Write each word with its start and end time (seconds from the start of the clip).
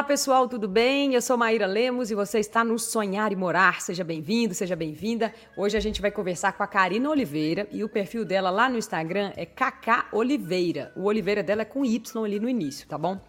Olá 0.00 0.06
pessoal, 0.06 0.48
tudo 0.48 0.66
bem? 0.66 1.12
Eu 1.12 1.20
sou 1.20 1.36
Maíra 1.36 1.66
Lemos 1.66 2.10
e 2.10 2.14
você 2.14 2.38
está 2.38 2.64
no 2.64 2.78
Sonhar 2.78 3.32
e 3.32 3.36
Morar. 3.36 3.82
Seja 3.82 4.02
bem-vindo, 4.02 4.54
seja 4.54 4.74
bem-vinda. 4.74 5.30
Hoje 5.54 5.76
a 5.76 5.80
gente 5.80 6.00
vai 6.00 6.10
conversar 6.10 6.52
com 6.52 6.62
a 6.62 6.66
Karina 6.66 7.10
Oliveira 7.10 7.68
e 7.70 7.84
o 7.84 7.88
perfil 7.88 8.24
dela 8.24 8.48
lá 8.48 8.66
no 8.66 8.78
Instagram 8.78 9.30
é 9.36 9.44
Kaká 9.44 10.08
Oliveira. 10.10 10.90
O 10.96 11.04
Oliveira 11.04 11.42
dela 11.42 11.60
é 11.60 11.64
com 11.66 11.84
Y 11.84 12.24
ali 12.24 12.40
no 12.40 12.48
início, 12.48 12.88
tá 12.88 12.96
bom? 12.96 13.20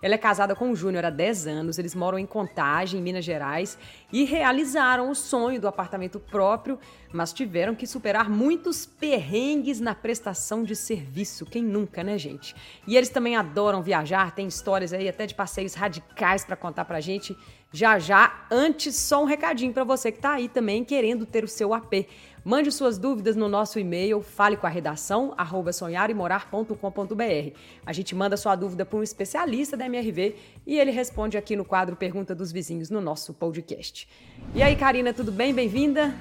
Ela 0.00 0.14
é 0.14 0.18
casada 0.18 0.54
com 0.54 0.70
o 0.70 0.76
Júnior 0.76 1.04
há 1.04 1.10
10 1.10 1.48
anos, 1.48 1.78
eles 1.80 1.96
moram 1.96 2.16
em 2.16 2.26
Contagem, 2.26 3.00
em 3.00 3.02
Minas 3.02 3.24
Gerais, 3.24 3.76
e 4.12 4.22
realizaram 4.22 5.10
o 5.10 5.14
sonho 5.16 5.60
do 5.60 5.66
apartamento 5.66 6.20
próprio, 6.20 6.78
mas 7.12 7.32
tiveram 7.32 7.74
que 7.74 7.86
superar 7.86 8.28
muitos 8.28 8.86
perrengues 8.86 9.80
na 9.80 9.94
prestação 9.94 10.62
de 10.62 10.76
serviço. 10.76 11.44
Quem 11.46 11.62
nunca, 11.62 12.02
né, 12.02 12.16
gente? 12.18 12.54
E 12.86 12.96
eles 12.96 13.08
também 13.08 13.36
adoram 13.36 13.82
viajar, 13.82 14.34
tem 14.34 14.46
histórias 14.46 14.92
aí 14.92 15.08
até 15.08 15.26
de 15.26 15.34
passeios 15.34 15.74
radicais 15.74 16.44
para 16.44 16.56
contar 16.56 16.84
pra 16.84 17.00
gente. 17.00 17.36
Já 17.72 17.98
já, 17.98 18.46
antes, 18.50 18.96
só 18.96 19.22
um 19.22 19.26
recadinho 19.26 19.72
para 19.72 19.84
você 19.84 20.10
que 20.10 20.18
tá 20.18 20.32
aí 20.32 20.48
também 20.48 20.84
querendo 20.84 21.24
ter 21.24 21.44
o 21.44 21.48
seu 21.48 21.72
AP. 21.72 22.06
Mande 22.44 22.72
suas 22.72 22.98
dúvidas 22.98 23.36
no 23.36 23.48
nosso 23.48 23.78
e-mail, 23.78 24.22
fale 24.22 24.56
com 24.56 24.66
a 24.66 24.70
redação, 24.70 25.34
arroba 25.36 25.72
sonharemorar.com.br. 25.72 27.56
A 27.84 27.92
gente 27.92 28.14
manda 28.14 28.36
sua 28.36 28.56
dúvida 28.56 28.84
para 28.86 28.98
um 28.98 29.02
especialista 29.02 29.76
da 29.76 29.84
MRV 29.84 30.34
e 30.66 30.78
ele 30.78 30.90
responde 30.90 31.36
aqui 31.36 31.54
no 31.54 31.64
quadro 31.64 31.94
Pergunta 31.96 32.34
dos 32.34 32.50
Vizinhos 32.50 32.88
no 32.88 33.00
nosso 33.00 33.34
podcast. 33.34 34.08
E 34.54 34.62
aí, 34.62 34.74
Karina, 34.74 35.12
tudo 35.12 35.30
bem? 35.30 35.52
Bem-vinda? 35.52 36.14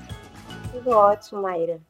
Tudo 0.71 0.91
ótimo, 0.91 1.41
Mayra. 1.41 1.81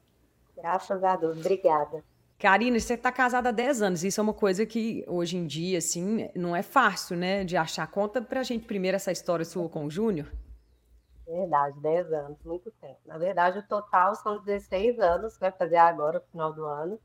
Graças 0.55 1.03
a 1.03 1.15
Deus, 1.15 1.37
obrigada. 1.37 2.03
Karina, 2.39 2.79
você 2.79 2.93
está 2.93 3.11
casada 3.11 3.49
há 3.49 3.51
10 3.51 3.81
anos. 3.81 4.03
Isso 4.03 4.19
é 4.19 4.23
uma 4.23 4.33
coisa 4.33 4.65
que 4.65 5.03
hoje 5.07 5.35
em 5.35 5.45
dia, 5.45 5.77
assim, 5.77 6.29
não 6.33 6.55
é 6.55 6.61
fácil, 6.61 7.17
né, 7.17 7.43
de 7.43 7.57
achar. 7.57 7.85
Conta 7.87 8.21
pra 8.21 8.43
gente 8.43 8.65
primeiro 8.65 8.95
essa 8.95 9.11
história 9.11 9.43
sua 9.43 9.67
com 9.67 9.85
o 9.85 9.91
Júnior. 9.91 10.31
Verdade, 11.27 11.79
10 11.81 12.13
anos, 12.13 12.37
muito 12.43 12.71
tempo. 12.79 12.97
Na 13.05 13.17
verdade, 13.17 13.59
o 13.59 13.67
total 13.67 14.15
são 14.15 14.39
16 14.39 14.99
anos, 14.99 15.33
que 15.33 15.41
vai 15.41 15.51
fazer 15.51 15.75
agora, 15.75 16.19
no 16.19 16.25
final 16.31 16.53
do 16.53 16.65
ano, 16.65 16.99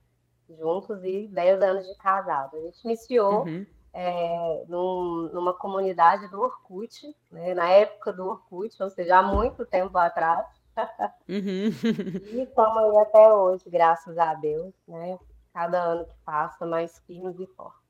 juntos, 0.48 1.02
e 1.02 1.28
10 1.28 1.62
anos 1.62 1.86
de 1.86 1.96
casado. 1.96 2.56
A 2.56 2.60
gente 2.60 2.84
iniciou 2.84 3.44
uhum. 3.44 3.66
é, 3.92 4.64
num, 4.68 5.30
numa 5.32 5.52
comunidade 5.52 6.28
do 6.28 6.40
Orkut, 6.40 7.14
né, 7.32 7.54
na 7.54 7.68
época 7.68 8.12
do 8.12 8.24
Orkut, 8.24 8.80
ou 8.80 8.88
seja, 8.88 9.18
há 9.18 9.22
muito 9.22 9.66
tempo 9.66 9.98
atrás. 9.98 10.46
Uhum. 11.28 11.70
e 12.32 12.42
estamos 12.42 12.76
aí 12.76 12.96
até 12.98 13.32
hoje, 13.32 13.64
graças 13.68 14.18
a 14.18 14.34
Deus, 14.34 14.74
né? 14.86 15.18
Cada 15.52 15.82
ano 15.82 16.04
que 16.04 16.14
passa, 16.24 16.66
mais 16.66 16.98
firmes 17.06 17.38
e 17.38 17.46
fortes. 17.46 17.84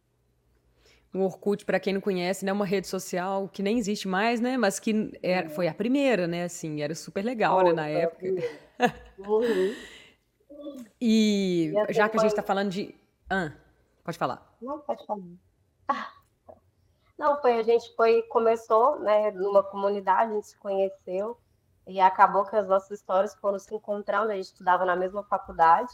O 1.14 1.20
Orkut, 1.20 1.64
para 1.64 1.78
quem 1.78 1.94
não 1.94 2.00
conhece, 2.00 2.44
né, 2.44 2.50
é 2.50 2.52
uma 2.52 2.66
rede 2.66 2.88
social 2.88 3.48
que 3.48 3.62
nem 3.62 3.78
existe 3.78 4.08
mais, 4.08 4.40
né? 4.40 4.56
Mas 4.56 4.80
que 4.80 5.12
era, 5.22 5.48
foi 5.48 5.68
a 5.68 5.74
primeira, 5.74 6.26
né? 6.26 6.44
Assim, 6.44 6.82
era 6.82 6.94
super 6.94 7.24
legal, 7.24 7.62
né, 7.62 7.72
na 7.72 7.88
época. 7.88 8.26
Uhum. 9.18 9.74
e, 11.00 11.72
e 11.88 11.92
já 11.92 12.08
que 12.08 12.16
a 12.16 12.20
gente 12.20 12.30
está 12.30 12.42
falando 12.42 12.70
de. 12.70 12.94
Ah, 13.30 13.52
pode 14.02 14.18
falar. 14.18 14.56
Não, 14.60 14.80
pode 14.80 15.06
falar. 15.06 15.22
Não, 17.16 17.40
foi, 17.40 17.60
a 17.60 17.62
gente 17.62 17.94
foi, 17.94 18.22
começou, 18.22 18.98
né, 18.98 19.30
numa 19.30 19.62
comunidade, 19.62 20.32
a 20.32 20.34
gente 20.34 20.48
se 20.48 20.58
conheceu, 20.58 21.38
e 21.86 22.00
acabou 22.00 22.44
que 22.44 22.56
as 22.56 22.66
nossas 22.66 22.98
histórias 22.98 23.34
foram 23.34 23.58
se 23.58 23.74
encontrando, 23.74 24.32
a 24.32 24.34
gente 24.34 24.46
estudava 24.46 24.84
na 24.84 24.96
mesma 24.96 25.22
faculdade, 25.24 25.92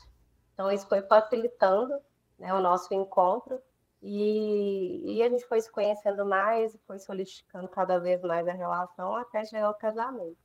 então 0.54 0.70
isso 0.70 0.86
foi 0.86 1.02
facilitando 1.02 1.94
né, 2.38 2.52
o 2.54 2.60
nosso 2.60 2.92
encontro. 2.94 3.60
E, 4.02 5.16
e 5.16 5.22
a 5.22 5.28
gente 5.28 5.44
foi 5.46 5.60
se 5.60 5.70
conhecendo 5.70 6.24
mais, 6.24 6.74
foi 6.86 6.98
solidificando 6.98 7.68
cada 7.68 7.98
vez 7.98 8.22
mais 8.22 8.48
a 8.48 8.52
relação 8.52 9.14
até 9.14 9.44
chegar 9.44 9.66
ao 9.66 9.74
casamento. 9.74 10.38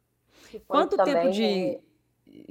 Quanto 0.67 0.97
também, 0.97 1.13
tempo 1.13 1.31
de, 1.31 1.81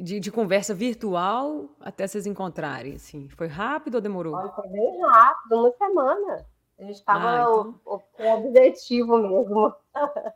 de, 0.03 0.21
de, 0.21 0.33
conversa 0.33 0.73
virtual 0.73 1.69
até 1.79 2.07
vocês 2.07 2.27
encontrarem? 2.27 2.95
Assim? 2.95 3.29
Foi 3.29 3.47
rápido 3.47 3.97
ou 3.97 4.01
demorou? 4.01 4.35
Olha, 4.35 4.49
foi 4.53 4.69
bem 4.69 5.01
rápido, 5.03 5.59
uma 5.59 5.71
semana. 5.73 6.47
A 6.79 6.83
gente 6.83 6.97
estava 6.97 7.29
ah, 7.29 7.43
então... 7.43 7.81
com 7.85 8.23
o 8.23 8.35
objetivo 8.35 9.19
mesmo 9.19 9.75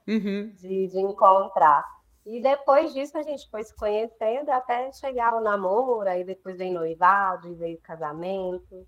uhum. 0.06 0.52
de, 0.54 0.86
de 0.88 1.00
encontrar. 1.00 1.97
E 2.30 2.42
depois 2.42 2.92
disso 2.92 3.16
a 3.16 3.22
gente 3.22 3.48
foi 3.50 3.64
se 3.64 3.74
conhecendo 3.74 4.50
até 4.50 4.92
chegar 4.92 5.32
ao 5.32 5.40
namoro, 5.40 6.06
aí 6.06 6.22
depois 6.22 6.58
veio 6.58 6.74
noivado, 6.74 7.48
e 7.48 7.54
veio 7.54 7.80
casamento. 7.80 8.86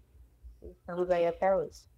Estamos 0.62 1.10
aí 1.10 1.26
até 1.26 1.56
hoje. 1.56 1.88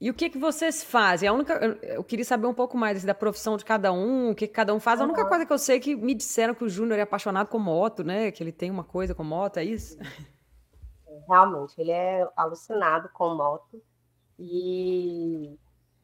E 0.00 0.08
o 0.08 0.14
que 0.14 0.30
que 0.30 0.38
vocês 0.38 0.84
fazem? 0.84 1.28
A 1.28 1.32
única, 1.32 1.54
eu 1.82 2.04
queria 2.04 2.24
saber 2.24 2.46
um 2.46 2.54
pouco 2.54 2.78
mais 2.78 2.98
assim, 2.98 3.06
da 3.06 3.14
profissão 3.14 3.56
de 3.56 3.64
cada 3.64 3.92
um, 3.92 4.30
o 4.30 4.34
que, 4.34 4.46
que 4.46 4.52
cada 4.52 4.72
um 4.72 4.78
faz. 4.78 5.00
Uhum. 5.00 5.06
A 5.06 5.08
única 5.08 5.28
coisa 5.28 5.44
que 5.44 5.52
eu 5.52 5.58
sei 5.58 5.78
é 5.78 5.80
que 5.80 5.96
me 5.96 6.14
disseram 6.14 6.54
que 6.54 6.62
o 6.62 6.68
Júnior 6.68 7.00
é 7.00 7.02
apaixonado 7.02 7.48
com 7.48 7.58
moto, 7.58 8.04
né? 8.04 8.30
Que 8.30 8.40
ele 8.40 8.52
tem 8.52 8.70
uma 8.70 8.84
coisa 8.84 9.12
com 9.12 9.24
moto, 9.24 9.56
é 9.56 9.64
isso? 9.64 9.98
É, 10.00 11.20
realmente, 11.28 11.74
ele 11.80 11.90
é 11.90 12.28
alucinado 12.36 13.10
com 13.12 13.34
moto. 13.34 13.82
E 14.38 15.58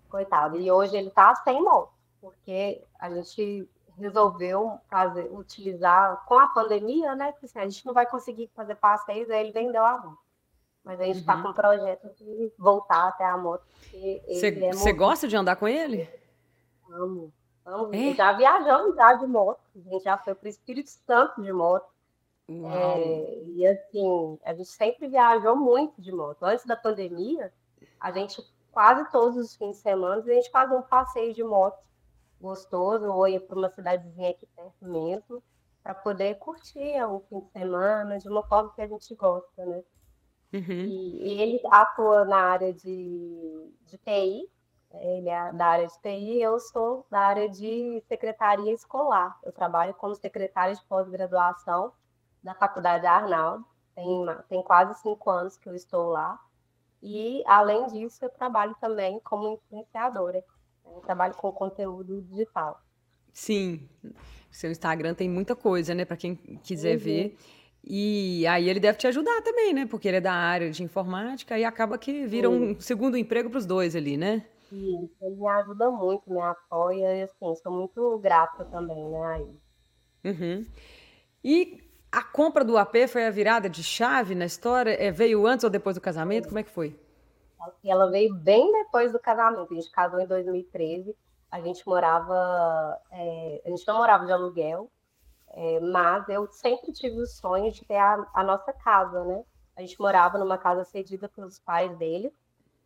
coitado, 0.08 0.60
e 0.60 0.68
hoje 0.72 0.96
ele 0.96 1.10
tá 1.10 1.36
sem 1.36 1.62
moto, 1.62 1.92
porque 2.20 2.82
a 2.98 3.08
gente 3.08 3.68
resolveu 3.98 4.78
fazer, 4.88 5.28
utilizar 5.32 6.24
com 6.26 6.38
a 6.38 6.48
pandemia, 6.48 7.14
né? 7.14 7.32
Porque 7.32 7.46
assim, 7.46 7.58
a 7.58 7.68
gente 7.68 7.84
não 7.86 7.94
vai 7.94 8.06
conseguir 8.06 8.50
fazer 8.54 8.74
passeios, 8.76 9.30
aí 9.30 9.40
ele 9.40 9.52
vendeu 9.52 9.84
a 9.84 9.98
moto. 9.98 10.18
Mas 10.84 11.00
a 11.00 11.04
gente 11.04 11.18
está 11.18 11.36
uhum. 11.36 11.42
com 11.42 11.48
o 11.48 11.54
projeto 11.54 12.08
de 12.16 12.52
voltar 12.56 13.08
até 13.08 13.24
a 13.24 13.36
moto. 13.36 13.64
Você 14.28 14.88
é 14.88 14.92
gosta 14.92 15.26
de 15.26 15.36
andar 15.36 15.56
com 15.56 15.66
ele? 15.66 16.08
Amo. 16.88 17.32
Amo. 17.64 17.92
É? 17.92 18.14
Já 18.14 18.32
viajamos 18.32 18.94
já 18.94 19.14
de 19.14 19.26
moto. 19.26 19.60
A 19.74 19.90
gente 19.90 20.04
já 20.04 20.16
foi 20.16 20.34
para 20.34 20.46
o 20.46 20.48
Espírito 20.48 20.90
Santo 20.90 21.42
de 21.42 21.52
moto. 21.52 21.86
É, 22.48 23.42
e 23.44 23.66
assim, 23.66 24.38
a 24.44 24.54
gente 24.54 24.68
sempre 24.68 25.08
viajou 25.08 25.56
muito 25.56 26.00
de 26.00 26.12
moto. 26.12 26.44
Antes 26.44 26.64
da 26.64 26.76
pandemia, 26.76 27.52
a 27.98 28.12
gente 28.12 28.40
quase 28.70 29.10
todos 29.10 29.36
os 29.36 29.56
fins 29.56 29.76
de 29.76 29.82
semana 29.82 30.22
a 30.22 30.34
gente 30.34 30.50
fazia 30.50 30.76
um 30.76 30.82
passeio 30.82 31.34
de 31.34 31.42
moto 31.42 31.78
gostoso, 32.40 33.06
ou 33.06 33.26
ia 33.28 33.40
para 33.40 33.56
uma 33.56 33.70
cidadezinha 33.70 34.30
aqui 34.30 34.46
perto 34.54 34.84
mesmo, 34.84 35.42
para 35.82 35.94
poder 35.94 36.36
curtir 36.36 37.02
o 37.04 37.20
fim 37.28 37.40
de 37.40 37.50
semana 37.50 38.18
de 38.18 38.28
uma 38.28 38.42
forma 38.42 38.72
que 38.74 38.82
a 38.82 38.86
gente 38.86 39.14
gosta, 39.14 39.64
né? 39.64 39.82
Uhum. 40.52 40.62
E, 40.68 41.22
e, 41.22 41.40
ele 41.40 41.60
atua 41.70 42.24
na 42.24 42.38
área 42.38 42.72
de, 42.72 43.72
de 43.86 43.98
TI, 43.98 44.50
ele 44.94 45.28
é 45.28 45.52
da 45.52 45.66
área 45.66 45.86
de 45.86 46.00
TI, 46.00 46.40
eu 46.40 46.58
sou 46.58 47.06
da 47.10 47.20
área 47.20 47.48
de 47.48 48.02
secretaria 48.08 48.72
escolar. 48.72 49.38
Eu 49.42 49.52
trabalho 49.52 49.94
como 49.94 50.14
secretária 50.14 50.74
de 50.74 50.84
pós-graduação 50.84 51.92
da 52.42 52.54
Faculdade 52.54 53.06
Arnaldo. 53.06 53.64
Tem, 53.94 54.26
tem 54.48 54.62
quase 54.62 55.00
cinco 55.00 55.28
anos 55.30 55.56
que 55.56 55.68
eu 55.68 55.74
estou 55.74 56.10
lá. 56.10 56.40
E, 57.02 57.42
além 57.46 57.86
disso, 57.88 58.24
eu 58.24 58.30
trabalho 58.30 58.74
também 58.80 59.20
como 59.20 59.48
influenciadora. 59.48 60.42
Eu 60.94 61.00
trabalho 61.00 61.34
com 61.34 61.52
conteúdo 61.52 62.22
digital. 62.22 62.80
Sim, 63.32 63.88
seu 64.50 64.70
Instagram 64.70 65.14
tem 65.14 65.28
muita 65.28 65.54
coisa, 65.54 65.94
né, 65.94 66.04
para 66.04 66.16
quem 66.16 66.34
quiser 66.34 66.94
uhum. 66.94 67.02
ver. 67.02 67.38
E 67.88 68.44
aí 68.48 68.68
ele 68.68 68.80
deve 68.80 68.98
te 68.98 69.06
ajudar 69.06 69.42
também, 69.42 69.72
né? 69.72 69.86
Porque 69.86 70.08
ele 70.08 70.16
é 70.16 70.20
da 70.20 70.32
área 70.32 70.70
de 70.70 70.82
informática 70.82 71.56
e 71.56 71.64
acaba 71.64 71.96
que 71.96 72.26
vira 72.26 72.48
Sim. 72.48 72.54
um 72.54 72.80
segundo 72.80 73.16
emprego 73.16 73.48
para 73.48 73.58
os 73.58 73.66
dois 73.66 73.94
ali, 73.94 74.16
né? 74.16 74.44
Sim, 74.68 75.08
ele 75.22 75.36
me 75.36 75.48
ajuda 75.48 75.88
muito, 75.90 76.28
me 76.28 76.40
apoia 76.40 77.16
e 77.16 77.22
assim, 77.22 77.54
sou 77.62 77.70
muito 77.70 78.18
grata 78.18 78.64
também, 78.64 79.08
né? 79.08 79.26
Aí. 79.26 80.32
Uhum. 80.32 80.66
E 81.44 81.80
a 82.10 82.22
compra 82.24 82.64
do 82.64 82.76
AP 82.76 83.06
foi 83.08 83.24
a 83.24 83.30
virada 83.30 83.68
de 83.68 83.84
chave 83.84 84.34
na 84.34 84.46
história? 84.46 84.90
É, 84.90 85.12
veio 85.12 85.46
antes 85.46 85.62
ou 85.62 85.70
depois 85.70 85.94
do 85.94 86.00
casamento? 86.00 86.48
Como 86.48 86.58
é 86.58 86.64
que 86.64 86.70
foi? 86.70 86.98
Ela 87.84 88.10
veio 88.10 88.34
bem 88.34 88.70
depois 88.72 89.12
do 89.12 89.18
casamento. 89.18 89.72
A 89.72 89.74
gente 89.74 89.90
casou 89.90 90.20
em 90.20 90.26
2013. 90.26 91.16
A 91.50 91.60
gente 91.60 91.86
morava, 91.86 93.00
é, 93.10 93.62
a 93.64 93.68
gente 93.70 93.86
não 93.86 93.98
morava 93.98 94.26
de 94.26 94.32
aluguel, 94.32 94.90
é, 95.48 95.80
mas 95.80 96.28
eu 96.28 96.46
sempre 96.48 96.92
tive 96.92 97.20
o 97.20 97.26
sonho 97.26 97.70
de 97.72 97.84
ter 97.84 97.96
a, 97.96 98.26
a, 98.34 98.42
nossa 98.42 98.72
casa, 98.72 99.24
né? 99.24 99.44
A 99.76 99.80
gente 99.80 99.98
morava 100.00 100.38
numa 100.38 100.58
casa 100.58 100.84
cedida 100.84 101.28
pelos 101.28 101.58
pais 101.58 101.96
dele 101.96 102.32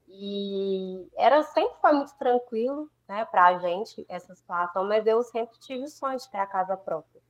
e 0.09 1.09
era 1.17 1.43
sempre 1.43 1.81
foi 1.81 1.93
muito 1.93 2.15
tranquilo, 2.17 2.91
né, 3.09 3.25
para 3.25 3.47
a 3.47 3.59
gente 3.59 4.05
essa 4.09 4.35
situação, 4.35 4.85
mas 4.85 5.06
eu 5.06 5.23
sempre 5.23 5.59
tive 5.61 5.85
o 5.85 5.88
sonho 5.88 6.19
de 6.19 6.29
ter 6.29 6.38
a 6.38 6.47
casa 6.47 6.77
própria. 6.77 7.23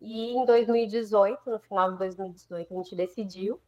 E 0.00 0.36
em 0.36 0.44
2018, 0.44 1.50
no 1.50 1.58
final 1.58 1.92
de 1.92 1.98
2018, 1.98 2.72
a 2.72 2.76
gente 2.76 2.94
decidiu 2.94 3.60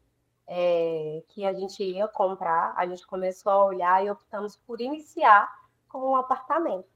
é, 0.47 1.23
que 1.29 1.45
a 1.45 1.53
gente 1.53 1.83
ia 1.83 2.09
comprar, 2.09 2.75
a 2.77 2.87
gente 2.87 3.07
começou 3.07 3.53
a 3.53 3.65
olhar 3.65 4.05
e 4.05 4.11
optamos 4.11 4.57
por 4.57 4.81
iniciar 4.81 5.51
com 5.89 6.13
um 6.13 6.17
apartamento. 6.17 6.89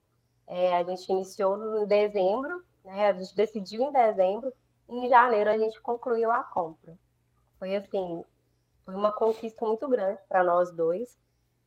É, 0.47 0.77
a 0.77 0.83
gente 0.83 1.11
iniciou 1.11 1.83
em 1.83 1.87
dezembro 1.87 2.63
né? 2.89 3.09
A 3.09 3.13
gente 3.13 3.35
decidiu 3.37 3.83
em 3.83 3.93
dezembro, 3.93 4.53
e 4.89 4.97
em 4.97 5.09
janeiro 5.09 5.51
a 5.51 5.59
gente 5.59 5.81
concluiu 5.81 6.31
a 6.31 6.43
compra. 6.43 6.99
Foi 7.59 7.77
assim, 7.77 8.25
foi 8.85 8.95
uma 8.95 9.13
conquista 9.13 9.67
muito 9.67 9.87
grande 9.87 10.19
para 10.27 10.43
nós 10.43 10.71
dois. 10.73 11.19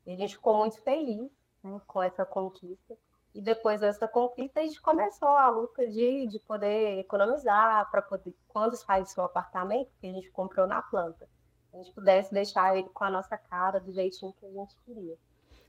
E 0.05 0.13
a 0.13 0.17
gente 0.17 0.35
ficou 0.35 0.57
muito 0.57 0.81
feliz 0.81 1.29
né, 1.63 1.79
com 1.85 2.01
essa 2.01 2.25
conquista. 2.25 2.97
E 3.35 3.41
depois 3.41 3.79
dessa 3.79 4.07
conquista, 4.07 4.59
a 4.59 4.63
gente 4.63 4.81
começou 4.81 5.29
a 5.29 5.49
luta 5.49 5.87
de, 5.87 6.27
de 6.27 6.39
poder 6.39 6.99
economizar 6.99 7.89
para 7.91 8.01
poder, 8.01 8.33
quando 8.47 8.75
sai 8.75 9.03
do 9.03 9.07
seu 9.07 9.23
apartamento, 9.23 9.91
que 10.01 10.07
a 10.07 10.11
gente 10.11 10.29
comprou 10.31 10.65
na 10.65 10.81
planta, 10.81 11.29
a 11.73 11.77
gente 11.77 11.91
pudesse 11.93 12.33
deixar 12.33 12.77
ele 12.77 12.89
com 12.89 13.03
a 13.03 13.09
nossa 13.09 13.37
cara 13.37 13.79
do 13.79 13.91
jeitinho 13.91 14.33
que 14.39 14.45
a 14.45 14.51
gente 14.51 14.75
queria. 14.85 15.15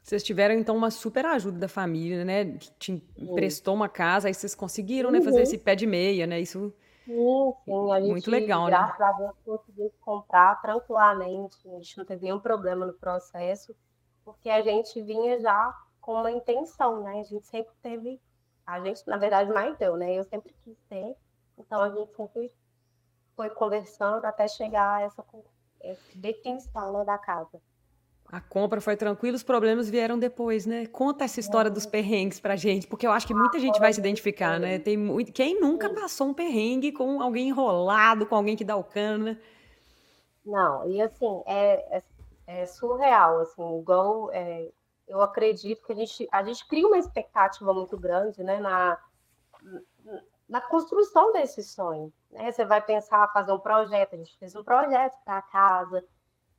Vocês 0.02 0.22
tiveram, 0.22 0.54
então, 0.54 0.76
uma 0.76 0.90
super 0.90 1.24
ajuda 1.24 1.58
da 1.58 1.68
família, 1.68 2.24
né? 2.24 2.44
Que 2.44 2.72
te 2.72 3.02
emprestou 3.16 3.74
uma 3.74 3.88
casa, 3.88 4.26
aí 4.26 4.34
vocês 4.34 4.54
conseguiram, 4.54 5.10
uhum. 5.10 5.16
né, 5.16 5.22
fazer 5.22 5.36
uhum. 5.36 5.42
esse 5.42 5.58
pé 5.58 5.76
de 5.76 5.86
meia, 5.86 6.26
né? 6.26 6.40
Isso 6.40 6.74
Sim, 7.04 7.52
sim, 7.64 7.92
a 7.92 8.00
gente, 8.00 8.10
muito 8.10 8.30
legal, 8.30 8.66
graças 8.66 8.98
né? 8.98 9.06
a 9.06 9.12
Deus, 9.12 9.32
conseguiu 9.44 9.92
comprar 10.00 10.60
tranquilamente, 10.60 11.56
a 11.68 11.74
gente 11.74 11.98
não 11.98 12.04
teve 12.04 12.22
nenhum 12.22 12.38
problema 12.38 12.86
no 12.86 12.92
processo, 12.92 13.74
porque 14.24 14.48
a 14.48 14.62
gente 14.62 15.02
vinha 15.02 15.40
já 15.40 15.76
com 16.00 16.14
uma 16.14 16.30
intenção, 16.30 17.02
né? 17.02 17.20
A 17.20 17.24
gente 17.24 17.44
sempre 17.46 17.72
teve, 17.82 18.20
a 18.64 18.80
gente, 18.80 19.06
na 19.06 19.16
verdade, 19.16 19.52
mais 19.52 19.76
deu, 19.78 19.96
né? 19.96 20.14
Eu 20.14 20.24
sempre 20.24 20.54
quis 20.62 20.78
ter, 20.88 21.16
então 21.58 21.80
a 21.80 21.90
gente 21.90 22.14
sempre 22.14 22.52
foi 23.34 23.50
conversando 23.50 24.24
até 24.24 24.46
chegar 24.46 24.98
a 24.98 25.02
essa, 25.02 25.24
essa 25.82 26.00
definição 26.14 26.92
né, 26.92 27.04
da 27.04 27.18
casa. 27.18 27.60
A 28.26 28.40
compra 28.40 28.80
foi 28.80 28.96
tranquila, 28.96 29.36
os 29.36 29.42
problemas 29.42 29.90
vieram 29.90 30.18
depois, 30.18 30.64
né? 30.64 30.86
Conta 30.86 31.24
essa 31.24 31.38
história 31.38 31.70
dos 31.70 31.84
perrengues 31.84 32.40
pra 32.40 32.56
gente, 32.56 32.86
porque 32.86 33.06
eu 33.06 33.12
acho 33.12 33.26
que 33.26 33.34
muita 33.34 33.58
gente 33.58 33.78
vai 33.78 33.92
se 33.92 34.00
identificar, 34.00 34.58
né? 34.58 34.78
Tem 34.78 34.96
muito... 34.96 35.32
Quem 35.32 35.60
nunca 35.60 35.92
passou 35.92 36.28
um 36.28 36.34
perrengue 36.34 36.92
com 36.92 37.20
alguém 37.20 37.48
enrolado, 37.48 38.24
com 38.24 38.34
alguém 38.34 38.56
que 38.56 38.64
dá 38.64 38.74
o 38.74 38.84
cano, 38.84 39.24
né? 39.24 39.38
Não, 40.46 40.90
e 40.90 41.00
assim, 41.02 41.42
é, 41.46 41.98
é, 41.98 42.02
é 42.46 42.66
surreal, 42.66 43.40
assim, 43.40 43.78
igual 43.78 44.30
é, 44.32 44.72
eu 45.06 45.20
acredito 45.20 45.84
que 45.84 45.92
a 45.92 45.96
gente, 45.96 46.28
a 46.32 46.42
gente 46.42 46.66
cria 46.66 46.86
uma 46.86 46.98
expectativa 46.98 47.74
muito 47.74 47.98
grande, 47.98 48.42
né, 48.42 48.58
na, 48.58 48.98
na 50.48 50.60
construção 50.62 51.32
desse 51.32 51.62
sonho. 51.62 52.10
Né? 52.32 52.50
Você 52.50 52.64
vai 52.64 52.80
pensar 52.80 53.32
fazer 53.32 53.52
um 53.52 53.58
projeto, 53.58 54.14
a 54.14 54.18
gente 54.18 54.36
fez 54.38 54.56
um 54.56 54.64
projeto 54.64 55.16
para 55.24 55.38
a 55.38 55.42
casa, 55.42 56.04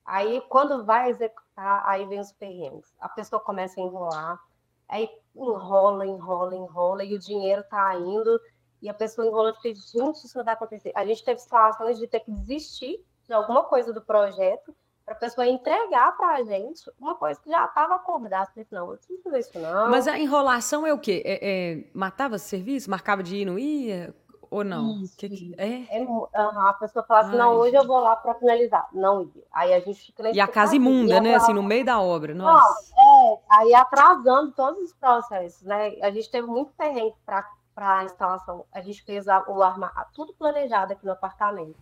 Aí, 0.05 0.41
quando 0.49 0.83
vai 0.83 1.09
executar, 1.09 1.83
aí 1.85 2.05
vem 2.05 2.19
os 2.19 2.31
perrengues. 2.33 2.93
A 2.99 3.07
pessoa 3.07 3.39
começa 3.39 3.79
a 3.79 3.83
enrolar, 3.83 4.39
aí 4.87 5.09
enrola, 5.35 6.05
enrola, 6.05 6.55
enrola, 6.55 7.03
e 7.03 7.15
o 7.15 7.19
dinheiro 7.19 7.63
tá 7.69 7.95
indo, 7.95 8.39
e 8.81 8.89
a 8.89 8.93
pessoa 8.93 9.25
enrola 9.25 9.53
e 9.63 9.73
diz, 9.73 9.91
gente, 9.91 10.25
isso 10.25 10.37
não 10.37 10.43
vai 10.43 10.55
acontecer. 10.55 10.91
A 10.93 11.05
gente 11.05 11.23
teve 11.23 11.39
situações 11.39 11.97
de 11.97 12.07
ter 12.07 12.19
que 12.19 12.31
desistir 12.31 13.03
de 13.25 13.33
alguma 13.33 13.63
coisa 13.63 13.93
do 13.93 14.01
projeto 14.01 14.75
para 15.05 15.15
a 15.15 15.17
pessoa 15.17 15.47
entregar 15.47 16.15
para 16.17 16.35
a 16.35 16.43
gente 16.43 16.81
uma 16.99 17.15
coisa 17.15 17.39
que 17.41 17.49
já 17.49 17.65
estava 17.65 17.95
acordada. 17.95 18.51
Eu 18.55 18.65
não, 18.71 18.91
eu 18.91 18.99
não 19.09 19.21
fazer 19.21 19.39
isso 19.39 19.59
não. 19.59 19.89
Mas 19.89 20.07
a 20.07 20.17
enrolação 20.17 20.85
é 20.85 20.93
o 20.93 20.99
quê? 20.99 21.23
É, 21.25 21.39
é, 21.41 21.89
matava 21.93 22.37
serviço? 22.37 22.89
Marcava 22.89 23.23
de 23.23 23.37
ir, 23.37 23.45
não 23.45 23.57
ia? 23.57 24.13
Ou 24.53 24.63
não? 24.63 25.01
Isso, 25.01 25.17
que 25.17 25.27
que... 25.27 25.55
É? 25.57 25.99
é 25.99 26.05
a 26.39 26.73
pessoa 26.79 27.03
fala 27.03 27.21
assim, 27.21 27.31
Ai, 27.31 27.37
não, 27.39 27.55
hoje 27.55 27.75
eu 27.75 27.87
vou 27.87 27.99
lá 27.99 28.15
para 28.15 28.35
finalizar. 28.35 28.87
Não 28.93 29.23
ia. 29.23 29.43
Aí 29.51 29.73
a 29.73 29.79
gente 29.79 29.99
fica 30.05 30.29
E 30.29 30.39
a 30.39 30.47
casa 30.47 30.75
imunda, 30.75 31.19
né? 31.19 31.33
Assim, 31.33 31.53
no 31.53 31.63
meio 31.63 31.83
da 31.83 31.99
obra. 31.99 32.35
Nossa. 32.35 32.93
Não, 32.95 33.33
é, 33.33 33.39
aí 33.49 33.73
atrasando 33.73 34.51
todos 34.51 34.79
os 34.79 34.93
processos, 34.93 35.63
né? 35.63 35.95
A 36.03 36.11
gente 36.11 36.29
teve 36.29 36.45
muito 36.45 36.71
perrengue 36.73 37.15
para 37.25 37.47
a 37.77 38.03
instalação. 38.03 38.63
A 38.71 38.79
gente 38.79 39.03
fez 39.03 39.27
a, 39.27 39.43
o 39.47 39.63
armário, 39.63 39.95
tudo 40.13 40.35
planejado 40.35 40.93
aqui 40.93 41.03
no 41.03 41.13
apartamento. 41.13 41.81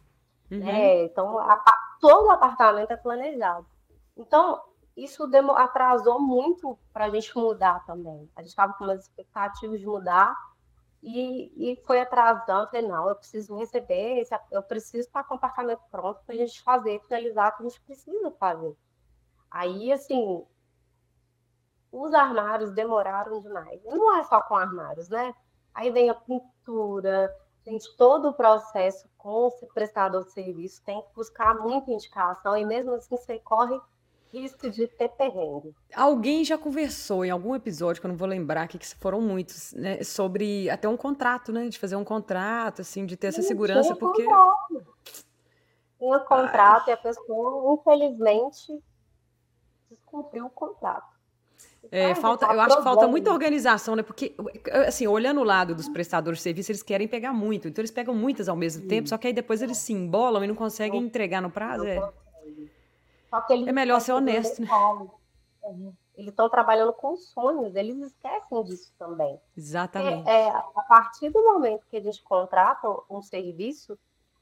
Uhum. 0.49 0.59
Né? 0.59 1.03
Então, 1.03 1.39
a, 1.39 1.61
todo 1.99 2.27
o 2.27 2.31
apartamento 2.31 2.91
é 2.91 2.95
planejado. 2.95 3.65
Então, 4.15 4.61
isso 4.95 5.29
atrasou 5.57 6.21
muito 6.21 6.79
para 6.93 7.05
a 7.05 7.09
gente 7.09 7.37
mudar 7.37 7.85
também. 7.85 8.29
A 8.33 8.41
gente 8.41 8.51
estava 8.51 8.71
com 8.75 8.85
umas 8.85 9.01
expectativas 9.01 9.77
de 9.77 9.85
mudar 9.85 10.33
e, 11.01 11.71
e 11.71 11.75
foi 11.85 11.99
atrasando, 11.99 12.69
falei, 12.69 12.87
não, 12.87 13.09
eu 13.09 13.15
preciso 13.15 13.55
receber, 13.57 14.23
eu 14.51 14.61
preciso 14.61 15.07
estar 15.07 15.23
com 15.23 15.33
o 15.33 15.37
apartamento 15.37 15.81
pronto 15.89 16.21
para 16.25 16.35
a 16.35 16.37
gente 16.37 16.61
fazer, 16.61 17.01
finalizar 17.01 17.49
o 17.49 17.57
que 17.57 17.63
a 17.63 17.69
gente 17.69 17.81
precisa 17.81 18.31
fazer. 18.31 18.75
Aí, 19.49 19.91
assim, 19.91 20.45
os 21.91 22.13
armários 22.13 22.71
demoraram 22.71 23.39
demais. 23.41 23.83
Não 23.83 24.17
é 24.17 24.23
só 24.23 24.41
com 24.41 24.55
armários, 24.55 25.09
né? 25.09 25.33
Aí 25.73 25.89
vem 25.89 26.09
a 26.09 26.13
pintura, 26.13 27.33
gente, 27.65 27.95
todo 27.97 28.29
o 28.29 28.33
processo 28.33 29.09
com 29.17 29.47
o 29.47 29.67
prestador 29.73 30.23
de 30.25 30.31
serviço 30.31 30.83
tem 30.83 31.01
que 31.01 31.13
buscar 31.13 31.55
muita 31.55 31.91
indicação 31.91 32.57
e 32.57 32.65
mesmo 32.65 32.93
assim 32.93 33.17
você 33.17 33.39
corre 33.39 33.79
risco 34.31 34.69
de 34.69 34.87
ter 34.87 35.09
perrengue. 35.09 35.73
Alguém 35.95 36.43
já 36.43 36.57
conversou 36.57 37.25
em 37.25 37.29
algum 37.29 37.55
episódio, 37.55 38.01
que 38.01 38.07
eu 38.07 38.09
não 38.09 38.17
vou 38.17 38.27
lembrar, 38.27 38.67
que 38.67 38.79
foram 38.95 39.21
muitos, 39.21 39.73
né, 39.73 40.03
sobre 40.03 40.69
até 40.69 40.87
um 40.87 40.97
contrato, 40.97 41.51
né? 41.51 41.67
De 41.67 41.77
fazer 41.77 41.95
um 41.95 42.03
contrato, 42.03 42.81
assim, 42.81 43.05
de 43.05 43.17
ter 43.17 43.27
essa 43.27 43.41
segurança, 43.41 43.95
porque. 43.95 44.23
Contrato. 44.23 44.85
Tinha 45.99 46.19
contrato 46.19 46.85
Ai. 46.87 46.89
e 46.89 46.91
a 46.93 46.97
pessoa, 46.97 47.73
infelizmente, 47.75 48.81
descumpriu 49.89 50.45
o 50.45 50.49
contrato. 50.49 51.11
É, 51.91 52.15
falta, 52.15 52.47
tá 52.47 52.53
eu 52.53 52.61
acho 52.61 52.77
que 52.77 52.83
falta 52.83 53.07
muita 53.07 53.31
organização, 53.31 53.95
né? 53.95 54.03
Porque, 54.03 54.33
assim, 54.87 55.07
olhando 55.07 55.41
o 55.41 55.43
lado 55.43 55.75
dos 55.75 55.89
prestadores 55.89 56.39
de 56.39 56.43
serviço, 56.43 56.71
eles 56.71 56.81
querem 56.81 57.07
pegar 57.07 57.33
muito. 57.33 57.67
Então, 57.67 57.81
eles 57.81 57.91
pegam 57.91 58.15
muitas 58.15 58.47
ao 58.47 58.55
mesmo 58.55 58.87
tempo, 58.87 59.09
só 59.09 59.17
que 59.17 59.27
aí 59.27 59.33
depois 59.33 59.61
eles 59.61 59.77
se 59.77 59.91
embolam 59.91 60.43
e 60.43 60.47
não 60.47 60.55
conseguem 60.55 61.01
entregar 61.01 61.41
no 61.41 61.51
prazo. 61.51 61.85
É. 61.85 61.99
é 63.67 63.71
melhor 63.71 63.99
ser 64.01 64.13
honesto, 64.13 64.61
né? 64.61 64.67
Eles 66.15 66.31
estão 66.31 66.49
trabalhando 66.49 66.93
com 66.93 67.15
sonhos, 67.15 67.75
eles 67.75 67.97
esquecem 67.97 68.63
disso 68.63 68.93
também. 68.97 69.39
Exatamente. 69.57 70.29
É, 70.29 70.47
é, 70.47 70.49
a 70.49 70.85
partir 70.87 71.29
do 71.29 71.41
momento 71.43 71.87
que 71.87 71.97
a 71.97 72.01
gente 72.01 72.21
contrata 72.21 72.87
um 73.09 73.21
serviço, 73.21 73.97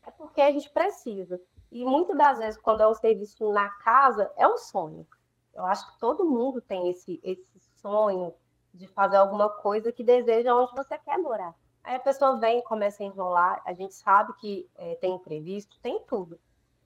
é 0.05 0.11
porque 0.11 0.41
a 0.41 0.51
gente 0.51 0.69
precisa. 0.71 1.39
E 1.71 1.85
muitas 1.85 2.17
das 2.17 2.39
vezes, 2.39 2.59
quando 2.59 2.81
é 2.81 2.87
um 2.87 2.95
serviço 2.95 3.51
na 3.51 3.69
casa, 3.69 4.31
é 4.35 4.47
um 4.47 4.57
sonho. 4.57 5.05
Eu 5.53 5.65
acho 5.65 5.91
que 5.91 5.99
todo 5.99 6.25
mundo 6.25 6.61
tem 6.61 6.89
esse, 6.89 7.19
esse 7.23 7.59
sonho 7.81 8.33
de 8.73 8.87
fazer 8.87 9.17
alguma 9.17 9.49
coisa 9.49 9.91
que 9.91 10.03
deseja 10.03 10.55
onde 10.55 10.73
você 10.73 10.97
quer 10.97 11.17
morar. 11.17 11.53
Aí 11.83 11.95
a 11.95 11.99
pessoa 11.99 12.37
vem 12.39 12.59
e 12.59 12.63
começa 12.63 13.03
a 13.03 13.05
enrolar, 13.05 13.61
a 13.65 13.73
gente 13.73 13.93
sabe 13.93 14.33
que 14.33 14.69
é, 14.75 14.95
tem 14.95 15.15
imprevisto, 15.15 15.79
tem 15.81 15.99
tudo, 16.01 16.39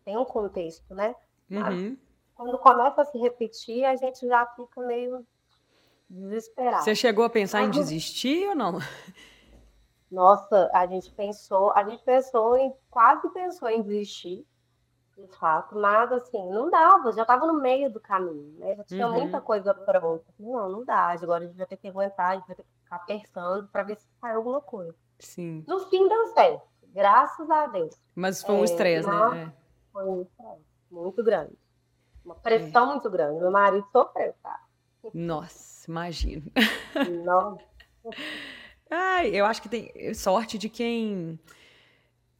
tem 0.05 0.17
um 0.17 0.25
contexto, 0.25 0.93
né? 0.93 1.15
Uhum. 1.49 1.97
quando 2.35 2.57
começa 2.57 3.01
a 3.01 3.05
se 3.05 3.17
repetir, 3.17 3.85
a 3.85 3.95
gente 3.95 4.27
já 4.27 4.45
fica 4.47 4.81
meio 4.81 5.25
desesperado. 6.09 6.83
Você 6.83 6.95
chegou 6.95 7.25
a 7.25 7.29
pensar 7.29 7.63
em 7.63 7.69
desistir 7.69 8.47
ou 8.47 8.55
não? 8.55 8.79
Nossa, 10.11 10.69
a 10.73 10.85
gente 10.85 11.11
pensou, 11.11 11.71
a 11.73 11.83
gente 11.83 12.03
pensou 12.03 12.55
em, 12.55 12.71
quase 12.89 13.27
pensou 13.29 13.67
em 13.67 13.81
desistir, 13.81 14.45
de 15.17 15.27
fato, 15.39 15.75
mas 15.75 16.11
assim, 16.11 16.49
não 16.49 16.69
dava, 16.69 17.11
já 17.11 17.23
estava 17.23 17.47
no 17.47 17.59
meio 17.59 17.91
do 17.91 17.99
caminho, 17.99 18.59
né? 18.59 18.75
Já 18.75 18.83
tinha 18.83 19.07
uhum. 19.07 19.13
muita 19.13 19.41
coisa 19.41 19.73
pronta. 19.73 20.25
Não, 20.39 20.69
não 20.69 20.85
dá, 20.85 21.11
agora 21.11 21.43
a 21.43 21.47
gente 21.47 21.57
vai 21.57 21.65
ter 21.65 21.77
que 21.77 21.87
aguentar, 21.87 22.31
a 22.31 22.35
gente 22.35 22.47
vai 22.47 22.55
ter 22.55 22.63
que 22.63 22.69
ficar 22.83 22.99
pensando 22.99 23.67
para 23.69 23.83
ver 23.83 23.97
se 23.97 24.07
sai 24.19 24.35
alguma 24.35 24.61
coisa. 24.61 24.95
Sim. 25.19 25.63
No 25.67 25.79
fim 25.89 26.07
deu 26.07 26.27
certo, 26.27 26.67
graças 26.87 27.49
a 27.49 27.67
Deus. 27.67 27.95
Mas 28.15 28.43
foi 28.43 28.55
um 28.55 28.61
é, 28.61 28.65
estresse, 28.65 29.07
né? 29.07 29.53
Foi 29.91 30.05
um 30.05 30.21
estresse 30.21 30.72
muito 30.93 31.23
grande. 31.23 31.53
Uma 32.23 32.35
pressão 32.35 32.89
é. 32.89 32.93
muito 32.93 33.09
grande. 33.09 33.39
Meu 33.39 33.51
marido 33.51 33.85
sofreu, 33.91 34.33
tá? 34.41 34.61
Nossa, 35.13 35.89
imagino. 35.89 36.43
Não. 37.25 37.57
Ai, 38.89 39.29
eu 39.29 39.45
acho 39.45 39.61
que 39.61 39.69
tem 39.69 40.13
sorte 40.13 40.57
de 40.57 40.69
quem 40.69 41.39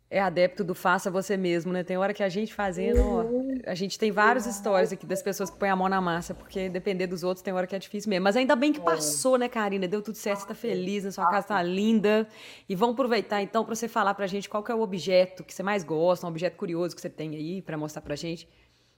é 0.09 0.21
adepto 0.21 0.63
do 0.63 0.75
faça 0.75 1.09
você 1.09 1.35
mesmo, 1.35 1.73
né? 1.73 1.83
Tem 1.83 1.97
hora 1.97 2.13
que 2.13 2.23
a 2.23 2.29
gente 2.29 2.53
fazendo, 2.53 3.01
ó, 3.01 3.23
a 3.65 3.75
gente 3.75 3.97
tem 3.97 4.11
várias 4.11 4.45
histórias 4.45 4.91
aqui 4.91 5.05
das 5.05 5.21
pessoas 5.21 5.49
que 5.49 5.57
põem 5.57 5.69
a 5.69 5.75
mão 5.75 5.87
na 5.87 6.01
massa, 6.01 6.33
porque 6.33 6.69
depender 6.69 7.07
dos 7.07 7.23
outros 7.23 7.41
tem 7.41 7.53
hora 7.53 7.65
que 7.65 7.75
é 7.75 7.79
difícil 7.79 8.09
mesmo. 8.09 8.23
Mas 8.23 8.35
ainda 8.35 8.55
bem 8.55 8.73
que 8.73 8.79
é. 8.79 8.83
passou, 8.83 9.37
né, 9.37 9.47
Karina? 9.47 9.87
Deu 9.87 10.01
tudo 10.01 10.15
certo, 10.15 10.41
você 10.41 10.47
tá 10.47 10.55
feliz, 10.55 11.05
a 11.05 11.11
sua 11.11 11.29
casa 11.29 11.47
tá 11.47 11.61
linda. 11.61 12.27
E 12.67 12.75
vamos 12.75 12.93
aproveitar 12.93 13.41
então 13.41 13.63
para 13.63 13.75
você 13.75 13.87
falar 13.87 14.13
pra 14.13 14.27
gente 14.27 14.49
qual 14.49 14.63
que 14.63 14.71
é 14.71 14.75
o 14.75 14.81
objeto 14.81 15.43
que 15.43 15.53
você 15.53 15.63
mais 15.63 15.83
gosta, 15.83 16.25
um 16.25 16.29
objeto 16.29 16.57
curioso 16.57 16.95
que 16.95 17.01
você 17.01 17.09
tem 17.09 17.35
aí 17.35 17.61
para 17.61 17.77
mostrar 17.77 18.01
pra 18.01 18.15
gente. 18.15 18.47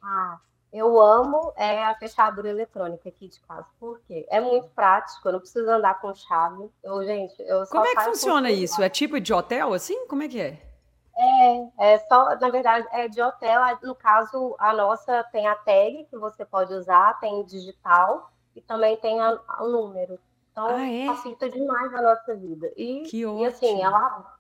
Ah, 0.02 0.40
eu 0.74 1.02
amo 1.02 1.54
é 1.56 1.84
a 1.86 1.96
fechadura 1.96 2.50
eletrônica 2.50 3.08
aqui 3.08 3.30
de 3.30 3.40
casa. 3.42 3.66
Por 3.80 4.02
quê? 4.02 4.26
É 4.30 4.42
muito 4.42 4.68
prático, 4.70 5.28
eu 5.28 5.34
não 5.34 5.40
preciso 5.40 5.70
andar 5.70 6.00
com 6.02 6.14
chave. 6.14 6.70
Eu, 6.84 7.04
gente, 7.06 7.36
eu 7.40 7.66
Como 7.68 7.86
é 7.86 7.96
que 7.96 8.04
funciona 8.04 8.52
isso? 8.52 8.82
É 8.82 8.90
tipo 8.90 9.20
de 9.20 9.34
hotel 9.34 9.74
assim? 9.74 10.06
Como 10.08 10.24
é 10.24 10.28
que 10.28 10.40
é? 10.40 10.75
É, 11.18 11.94
é 11.94 11.98
só, 12.00 12.36
na 12.36 12.50
verdade, 12.50 12.88
é 12.92 13.08
de 13.08 13.22
hotel. 13.22 13.62
No 13.82 13.96
caso, 13.96 14.56
a 14.60 14.74
nossa 14.74 15.24
tem 15.32 15.48
a 15.48 15.56
tag 15.56 16.06
que 16.10 16.18
você 16.18 16.46
pode 16.46 16.74
usar, 16.74 17.20
tem 17.20 17.44
digital 17.46 18.32
e 18.56 18.62
também 18.62 18.98
tem 18.98 19.20
o 19.22 19.68
número. 19.68 20.20
Então, 20.52 20.68
ah, 20.68 20.90
é? 20.90 21.06
facilita 21.08 21.50
demais 21.50 21.94
a 21.94 22.02
nossa 22.02 22.36
vida. 22.36 22.72
E, 22.76 23.04
que 23.04 23.26
ótimo. 23.26 23.44
e 23.44 23.46
assim, 23.46 23.84
ela 23.84 24.38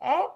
é 0.00 0.30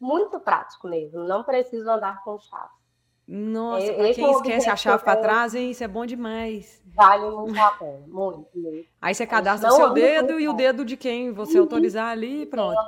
muito 0.00 0.38
prático 0.40 0.88
mesmo. 0.88 1.24
Não 1.24 1.44
preciso 1.44 1.88
andar 1.90 2.22
com 2.22 2.38
chave. 2.38 2.83
Nossa, 3.26 3.92
pra 3.94 4.12
quem 4.12 4.26
é 4.26 4.30
esquece 4.30 4.68
a 4.68 4.76
chave 4.76 5.02
para 5.02 5.16
trás, 5.16 5.54
hein? 5.54 5.70
Isso 5.70 5.82
é 5.82 5.88
bom 5.88 6.04
demais. 6.04 6.82
Vale 6.94 7.30
muito 7.30 7.58
a 7.58 7.70
pena, 7.70 8.04
muito, 8.06 8.46
muito. 8.54 8.88
Aí 9.00 9.14
você 9.14 9.26
cadastra 9.26 9.70
o 9.70 9.72
seu 9.72 9.92
dedo 9.92 10.38
e 10.38 10.46
o 10.46 10.52
dedo 10.52 10.84
de 10.84 10.96
quem 10.96 11.32
você 11.32 11.58
autorizar 11.58 12.10
ali 12.10 12.42
e 12.42 12.46
pronto. 12.46 12.78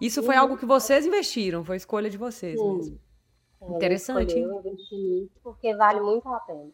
Isso 0.00 0.22
foi 0.22 0.36
algo 0.36 0.56
que 0.56 0.66
vocês 0.66 1.06
investiram, 1.06 1.64
foi 1.64 1.76
escolha 1.76 2.10
de 2.10 2.18
vocês 2.18 2.58
Sim. 2.58 2.76
mesmo. 2.76 3.00
Interessante. 3.76 4.38
Eu 4.38 4.60
investi 4.60 5.30
porque 5.42 5.74
vale 5.74 6.00
muito 6.00 6.28
a 6.28 6.40
pena. 6.40 6.70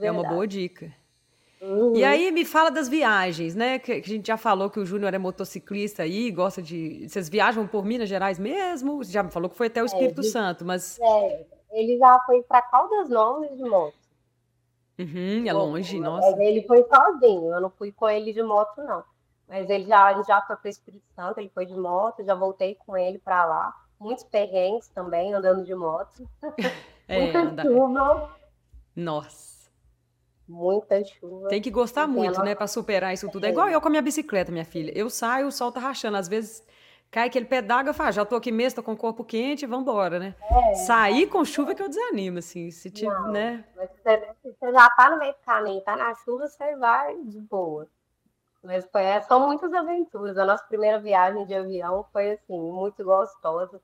É 0.00 0.10
uma 0.10 0.26
boa 0.26 0.46
dica. 0.46 0.92
Uhum. 1.60 1.96
E 1.96 2.04
aí 2.04 2.30
me 2.30 2.44
fala 2.44 2.70
das 2.70 2.88
viagens, 2.88 3.54
né? 3.54 3.78
Que, 3.78 4.00
que 4.00 4.10
a 4.10 4.14
gente 4.14 4.26
já 4.26 4.36
falou 4.36 4.68
que 4.68 4.78
o 4.78 4.84
Júnior 4.84 5.14
é 5.14 5.18
motociclista 5.18 6.02
aí, 6.02 6.30
gosta 6.30 6.60
de. 6.60 7.08
Vocês 7.08 7.28
viajam 7.28 7.66
por 7.66 7.84
Minas 7.84 8.08
Gerais 8.08 8.38
mesmo? 8.38 8.98
Você 8.98 9.10
já 9.10 9.22
me 9.22 9.30
falou 9.30 9.48
que 9.48 9.56
foi 9.56 9.68
até 9.68 9.80
o 9.80 9.84
é, 9.84 9.86
Espírito 9.86 10.20
é, 10.20 10.24
Santo, 10.24 10.64
mas. 10.64 10.98
É, 11.00 11.46
ele 11.74 11.98
já 11.98 12.18
foi 12.24 12.42
para 12.42 12.62
Caldas 12.62 13.08
Novas 13.10 13.56
de 13.56 13.64
moto. 13.64 13.94
Uhum, 14.98 15.44
é 15.46 15.52
longe, 15.52 15.98
nossa. 15.98 16.40
Ele 16.40 16.62
foi 16.62 16.84
sozinho, 16.84 17.52
eu 17.52 17.60
não 17.60 17.70
fui 17.70 17.90
com 17.90 18.08
ele 18.08 18.32
de 18.32 18.42
moto, 18.42 18.80
não. 18.82 19.02
Mas 19.48 19.68
ele 19.68 19.84
já, 19.84 20.22
já 20.22 20.40
foi 20.42 20.56
para 20.56 20.66
o 20.66 20.70
Espírito 20.70 21.04
Santo, 21.14 21.40
ele 21.40 21.50
foi 21.52 21.66
de 21.66 21.76
moto, 21.76 22.24
já 22.24 22.34
voltei 22.34 22.76
com 22.86 22.96
ele 22.96 23.18
para 23.18 23.44
lá. 23.44 23.74
Muitos 23.98 24.24
perrengues 24.24 24.88
também, 24.88 25.34
andando 25.34 25.64
de 25.64 25.74
moto. 25.74 26.28
É, 27.06 27.20
Muita 27.20 27.38
anda... 27.38 27.62
chuva. 27.64 28.36
Nossa. 28.96 29.70
Muita 30.48 31.04
chuva. 31.04 31.48
Tem 31.48 31.60
que 31.60 31.70
gostar 31.70 32.06
muito, 32.06 32.42
né, 32.42 32.54
para 32.54 32.66
superar 32.66 33.12
isso 33.12 33.30
tudo. 33.30 33.44
É 33.44 33.50
igual 33.50 33.68
eu 33.68 33.78
com 33.78 33.88
a 33.88 33.90
minha 33.90 34.00
bicicleta, 34.00 34.50
minha 34.50 34.64
filha. 34.64 34.90
Eu 34.96 35.10
saio, 35.10 35.48
o 35.48 35.52
sol 35.52 35.70
tá 35.70 35.80
rachando. 35.80 36.16
Às 36.16 36.28
vezes 36.28 36.66
cai 37.10 37.28
aquele 37.28 37.46
pé 37.46 37.62
d'água, 37.62 37.90
eu 37.90 37.94
falo, 37.94 38.12
já 38.12 38.24
tô 38.24 38.36
aqui 38.36 38.50
mesmo, 38.50 38.76
tô 38.76 38.82
com 38.82 38.92
o 38.92 38.96
corpo 38.96 39.24
quente, 39.24 39.66
vamos 39.66 39.82
embora, 39.82 40.18
né? 40.18 40.34
É. 40.50 40.74
Sair 40.74 41.26
com 41.26 41.44
chuva 41.44 41.72
é 41.72 41.74
que 41.74 41.82
eu 41.82 41.88
desanimo, 41.88 42.38
assim, 42.38 42.70
se 42.70 42.90
tiver, 42.90 43.20
né? 43.28 43.64
Mas 43.76 43.90
você, 43.90 44.34
você 44.42 44.72
já 44.72 44.90
tá 44.90 45.10
no 45.10 45.18
meio 45.18 45.32
do 45.32 45.38
caminho, 45.44 45.80
tá 45.82 45.96
na 45.96 46.14
chuva, 46.16 46.48
você 46.48 46.76
vai 46.76 47.16
de 47.22 47.40
boa. 47.40 47.88
Mas 48.64 48.86
foi, 48.90 49.02
é, 49.02 49.20
são 49.20 49.46
muitas 49.46 49.72
aventuras. 49.74 50.38
A 50.38 50.46
nossa 50.46 50.64
primeira 50.64 50.98
viagem 50.98 51.44
de 51.44 51.54
avião 51.54 52.06
foi, 52.10 52.32
assim, 52.32 52.58
muito 52.58 53.04
gostosa. 53.04 53.80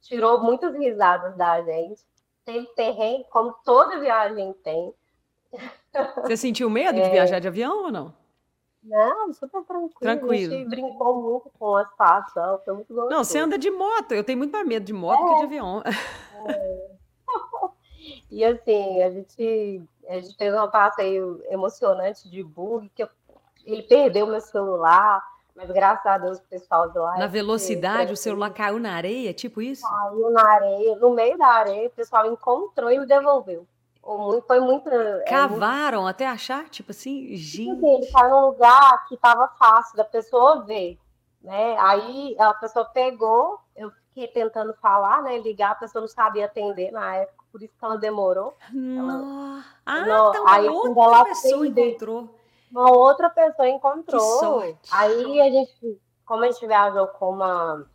Tirou 0.00 0.42
muitas 0.42 0.74
risadas 0.74 1.36
da 1.36 1.62
gente. 1.62 2.02
Teve 2.44 2.66
terreno, 2.74 3.24
como 3.30 3.54
toda 3.64 4.00
viagem 4.00 4.52
tem. 4.64 4.92
Você 6.22 6.36
sentiu 6.36 6.68
medo 6.68 6.98
é. 7.00 7.02
de 7.02 7.10
viajar 7.10 7.38
de 7.38 7.46
avião 7.46 7.84
ou 7.84 7.92
não? 7.92 8.17
Não, 8.88 9.32
super 9.34 9.62
tranquilo. 9.64 9.92
Tranquilo. 10.00 10.54
A 10.54 10.56
gente 10.56 10.68
brincou 10.68 11.22
muito 11.22 11.50
com 11.58 11.76
a 11.76 11.84
situação, 11.84 12.60
foi 12.64 12.74
muito 12.74 12.88
gostoso. 12.88 13.14
Não, 13.14 13.22
você 13.22 13.38
anda 13.38 13.58
de 13.58 13.70
moto. 13.70 14.12
Eu 14.12 14.24
tenho 14.24 14.38
muito 14.38 14.52
mais 14.52 14.66
medo 14.66 14.84
de 14.84 14.92
moto 14.92 15.22
é. 15.22 15.28
que 15.28 15.38
de 15.38 15.44
avião. 15.44 15.82
É. 16.46 16.90
e 18.30 18.44
assim, 18.44 19.02
a 19.02 19.10
gente, 19.10 19.82
a 20.08 20.14
gente 20.20 20.36
fez 20.36 20.54
um 20.54 20.70
passeio 20.70 21.42
emocionante 21.50 22.30
de 22.30 22.44
bug, 22.44 22.88
que 22.94 23.02
eu, 23.02 23.08
ele 23.66 23.82
perdeu 23.82 24.24
meu 24.24 24.40
celular, 24.40 25.20
mas 25.56 25.68
graças 25.68 26.06
a 26.06 26.16
Deus 26.16 26.38
o 26.38 26.42
pessoal 26.42 26.90
de 26.90 26.98
lá... 26.98 27.18
Na 27.18 27.26
velocidade, 27.26 28.12
o 28.12 28.16
celular 28.16 28.50
caiu 28.50 28.78
na 28.78 28.92
areia, 28.92 29.34
tipo 29.34 29.60
isso? 29.60 29.82
Caiu 29.82 30.30
na 30.30 30.48
areia, 30.48 30.96
no 30.96 31.10
meio 31.10 31.36
da 31.36 31.48
areia, 31.48 31.88
o 31.88 31.90
pessoal 31.90 32.32
encontrou 32.32 32.88
e 32.88 33.00
me 33.00 33.04
devolveu. 33.04 33.66
Foi 34.46 34.60
muito. 34.60 34.90
Cavaram 35.28 35.98
é 35.98 36.02
muito... 36.02 36.10
até 36.10 36.26
achar? 36.26 36.68
Tipo 36.70 36.92
assim, 36.92 37.36
gente. 37.36 37.78
Sim, 37.78 37.94
ele 37.94 38.10
caiu 38.10 38.30
num 38.30 38.46
lugar 38.46 39.06
que 39.06 39.14
estava 39.14 39.48
fácil 39.48 39.96
da 39.96 40.04
pessoa 40.04 40.64
ver. 40.64 40.98
Né? 41.42 41.76
Aí 41.78 42.34
a 42.38 42.54
pessoa 42.54 42.86
pegou, 42.86 43.60
eu 43.76 43.90
fiquei 43.90 44.26
tentando 44.28 44.74
falar, 44.74 45.22
né? 45.22 45.38
Ligar, 45.38 45.72
a 45.72 45.76
pessoa 45.76 46.00
não 46.00 46.08
sabia 46.08 46.46
atender 46.46 46.90
na 46.90 47.16
época, 47.16 47.44
por 47.52 47.62
isso 47.62 47.74
que 47.78 47.84
ela 47.84 47.98
demorou. 47.98 48.56
Ela... 48.74 49.64
Ah, 49.84 50.06
não, 50.06 50.30
então 50.30 50.48
aí, 50.48 50.68
outra 50.68 51.02
ela 51.02 51.24
pessoa 51.24 51.66
encontrou. 51.66 52.34
Uma 52.70 52.90
outra 52.90 53.30
pessoa 53.30 53.68
encontrou. 53.68 54.62
Aí 54.90 55.40
a 55.40 55.50
gente, 55.50 56.00
como 56.24 56.44
a 56.44 56.50
gente 56.50 56.66
viajou 56.66 57.06
com 57.08 57.30
uma, 57.30 57.86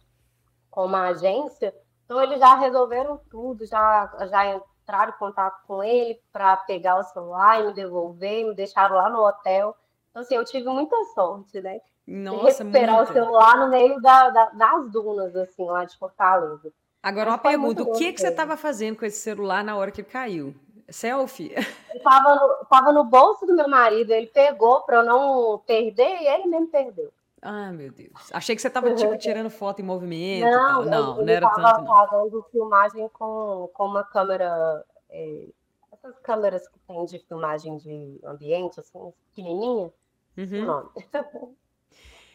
com 0.69 0.85
uma 0.85 1.09
agência, 1.09 1.75
então 2.05 2.21
eles 2.21 2.39
já 2.39 2.55
resolveram 2.55 3.19
tudo, 3.29 3.65
já, 3.65 4.11
já 4.29 4.61
entraram 4.83 5.13
em 5.13 5.17
contato 5.17 5.65
com 5.65 5.81
ele 5.81 6.19
para 6.31 6.57
pegar 6.57 6.99
o 6.99 7.03
celular 7.03 7.61
e 7.61 7.67
me 7.67 7.73
devolver, 7.73 8.45
me 8.45 8.53
deixaram 8.53 8.95
lá 8.95 9.09
no 9.09 9.25
hotel. 9.25 9.75
Então, 10.11 10.21
assim, 10.21 10.35
eu 10.35 10.45
tive 10.45 10.69
muita 10.69 10.95
sorte, 11.15 11.59
né? 11.61 11.79
Nossa, 12.05 12.63
recuperar 12.63 12.97
muita. 12.97 13.11
o 13.11 13.13
celular 13.13 13.57
no 13.57 13.69
meio 13.69 13.99
da, 14.01 14.29
da, 14.29 14.45
das 14.49 14.91
dunas, 14.91 15.35
assim, 15.35 15.65
lá 15.65 15.85
de 15.85 15.97
Fortaleza. 15.97 16.71
Agora, 17.01 17.31
uma 17.31 17.37
pergunta: 17.37 17.81
o 17.81 17.93
que, 17.93 18.11
que 18.13 18.19
você 18.19 18.27
estava 18.27 18.57
fazendo 18.57 18.97
com 18.97 19.05
esse 19.05 19.21
celular 19.21 19.63
na 19.63 19.75
hora 19.75 19.89
que 19.89 20.01
ele 20.01 20.09
caiu? 20.09 20.53
Selfie? 20.89 21.55
Estava 21.95 22.35
no, 22.35 22.65
tava 22.69 22.91
no 22.91 23.05
bolso 23.05 23.45
do 23.45 23.55
meu 23.55 23.69
marido, 23.69 24.11
ele 24.11 24.27
pegou 24.27 24.81
para 24.81 24.97
eu 24.97 25.05
não 25.05 25.59
perder 25.65 26.21
e 26.21 26.27
ele 26.27 26.47
mesmo 26.47 26.67
perdeu. 26.67 27.11
Ah, 27.45 27.73
meu 27.73 27.91
Deus. 27.91 28.31
Achei 28.31 28.55
que 28.55 28.61
você 28.61 28.69
estava 28.69 28.95
tipo 28.95 29.17
tirando 29.17 29.49
foto 29.49 29.81
em 29.81 29.85
movimento. 29.85 30.45
Não, 30.49 30.85
não, 30.85 31.15
não 31.17 31.27
era 31.27 31.49
tanto. 31.49 31.85
fazendo 31.85 32.45
filmagem 32.49 33.09
com, 33.09 33.69
com 33.73 33.85
uma 33.85 34.03
câmera. 34.05 34.85
É, 35.09 35.49
essas 35.91 36.17
câmeras 36.19 36.67
que 36.69 36.79
tem 36.79 37.03
de 37.05 37.19
filmagem 37.19 37.77
de 37.77 38.19
ambiente, 38.23 38.79
assim, 38.79 39.13
pequenininha. 39.27 39.91
Uhum. 40.37 40.65
Nome. 40.65 40.89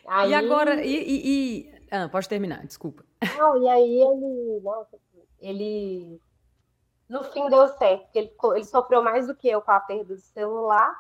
aí... 0.06 0.30
E 0.30 0.34
agora, 0.34 0.84
e, 0.84 0.94
e, 0.94 1.70
e... 1.70 1.82
Ah, 1.90 2.08
pode 2.08 2.28
terminar, 2.28 2.66
desculpa. 2.66 3.02
Não, 3.36 3.62
e 3.62 3.68
aí 3.68 4.02
ele, 4.02 4.60
nossa, 4.60 4.98
ele, 5.40 6.20
no 7.08 7.24
fim 7.24 7.48
deu 7.48 7.66
certo, 7.68 8.02
porque 8.04 8.18
ele, 8.18 8.32
ele 8.54 8.64
sofreu 8.64 9.02
mais 9.02 9.26
do 9.26 9.34
que 9.34 9.48
eu 9.48 9.62
com 9.62 9.70
a 9.70 9.80
perda 9.80 10.14
do 10.14 10.20
celular, 10.20 10.94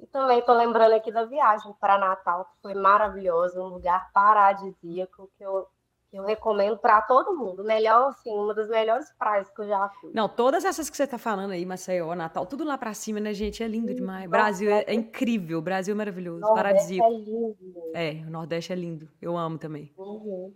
e 0.00 0.06
também 0.06 0.38
estou 0.38 0.54
lembrando 0.54 0.94
aqui 0.94 1.12
da 1.12 1.24
viagem 1.24 1.72
para 1.78 1.98
Natal, 1.98 2.46
que 2.46 2.62
foi 2.62 2.74
maravilhoso, 2.74 3.60
um 3.60 3.68
lugar 3.68 4.10
paradisíaco 4.12 5.30
que 5.36 5.44
eu, 5.44 5.66
que 6.10 6.16
eu 6.16 6.24
recomendo 6.24 6.78
para 6.78 7.02
todo 7.02 7.36
mundo. 7.36 7.62
Melhor, 7.62 8.08
assim, 8.08 8.30
uma 8.30 8.54
das 8.54 8.68
melhores 8.68 9.12
praias 9.18 9.50
que 9.50 9.60
eu 9.60 9.68
já 9.68 9.88
fui. 10.00 10.10
Não, 10.14 10.26
todas 10.26 10.64
essas 10.64 10.88
que 10.88 10.96
você 10.96 11.04
está 11.04 11.18
falando 11.18 11.50
aí, 11.50 11.66
Maceió, 11.66 12.14
Natal, 12.14 12.46
tudo 12.46 12.64
lá 12.64 12.78
para 12.78 12.94
cima, 12.94 13.20
né, 13.20 13.34
gente? 13.34 13.62
É 13.62 13.68
lindo 13.68 13.94
demais. 13.94 14.24
Nossa, 14.24 14.30
Brasil 14.30 14.70
é, 14.70 14.84
é, 14.86 14.94
incrível, 14.94 15.58
o 15.58 15.62
Brasil 15.62 15.92
é 15.92 15.96
maravilhoso, 15.98 16.40
Nordeste 16.40 16.62
paradisíaco. 16.62 17.08
É 17.08 17.16
lindo. 17.18 17.56
É, 17.94 18.26
o 18.26 18.30
Nordeste 18.30 18.72
é 18.72 18.76
lindo. 18.76 19.08
Eu 19.20 19.36
amo 19.36 19.58
também. 19.58 19.92
Uhum. 19.98 20.54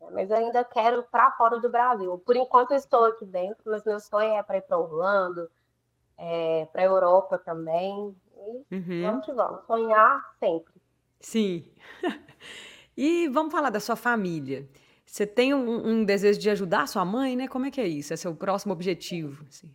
É, 0.00 0.10
mas 0.10 0.30
eu 0.30 0.38
ainda 0.38 0.64
quero 0.64 1.02
para 1.10 1.30
fora 1.32 1.60
do 1.60 1.68
Brasil. 1.68 2.18
Por 2.24 2.34
enquanto 2.34 2.70
eu 2.70 2.78
estou 2.78 3.04
aqui 3.04 3.26
dentro, 3.26 3.62
mas 3.66 3.84
meu 3.84 4.00
sonho 4.00 4.32
é 4.32 4.42
para 4.42 4.56
ir 4.56 4.62
para 4.62 4.78
Orlando, 4.78 5.50
é, 6.16 6.66
para 6.72 6.80
a 6.80 6.86
Europa 6.86 7.36
também. 7.36 8.16
Uhum. 8.70 9.02
Vamos 9.02 9.26
que 9.26 9.32
vamos. 9.32 9.66
Sonhar 9.66 10.34
sempre. 10.38 10.74
Sim. 11.20 11.70
e 12.96 13.28
vamos 13.28 13.52
falar 13.52 13.70
da 13.70 13.80
sua 13.80 13.96
família. 13.96 14.68
Você 15.04 15.26
tem 15.26 15.54
um, 15.54 15.88
um, 15.88 16.04
desejo 16.04 16.38
de 16.38 16.50
ajudar 16.50 16.82
a 16.82 16.86
sua 16.86 17.04
mãe, 17.04 17.36
né? 17.36 17.48
Como 17.48 17.66
é 17.66 17.70
que 17.70 17.80
é 17.80 17.86
isso? 17.86 18.12
Esse 18.12 18.26
é 18.26 18.30
o 18.30 18.34
próximo 18.34 18.72
objetivo? 18.72 19.44
Assim. 19.48 19.72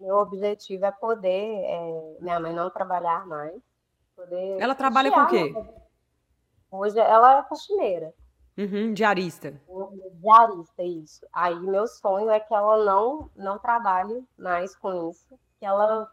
Meu 0.00 0.16
objetivo 0.16 0.84
é 0.86 0.90
poder 0.90 1.62
é, 1.64 2.16
minha 2.20 2.40
mãe 2.40 2.52
não 2.54 2.70
trabalhar 2.70 3.26
mais. 3.26 3.60
Poder 4.16 4.60
ela 4.60 4.74
trabalha 4.74 5.10
com 5.10 5.20
o 5.20 5.26
quê? 5.26 5.54
Hoje 6.70 6.98
ela 6.98 7.38
é 7.38 7.42
faxineira. 7.44 8.14
Uhum, 8.56 8.92
diarista. 8.92 9.60
Diarista, 10.14 10.82
isso. 10.82 11.26
Aí 11.32 11.58
meu 11.60 11.86
sonho 11.86 12.30
é 12.30 12.40
que 12.40 12.52
ela 12.52 12.84
não, 12.84 13.30
não 13.36 13.58
trabalhe 13.58 14.24
mais 14.38 14.74
com 14.76 15.10
isso, 15.10 15.38
que 15.58 15.64
ela 15.64 16.10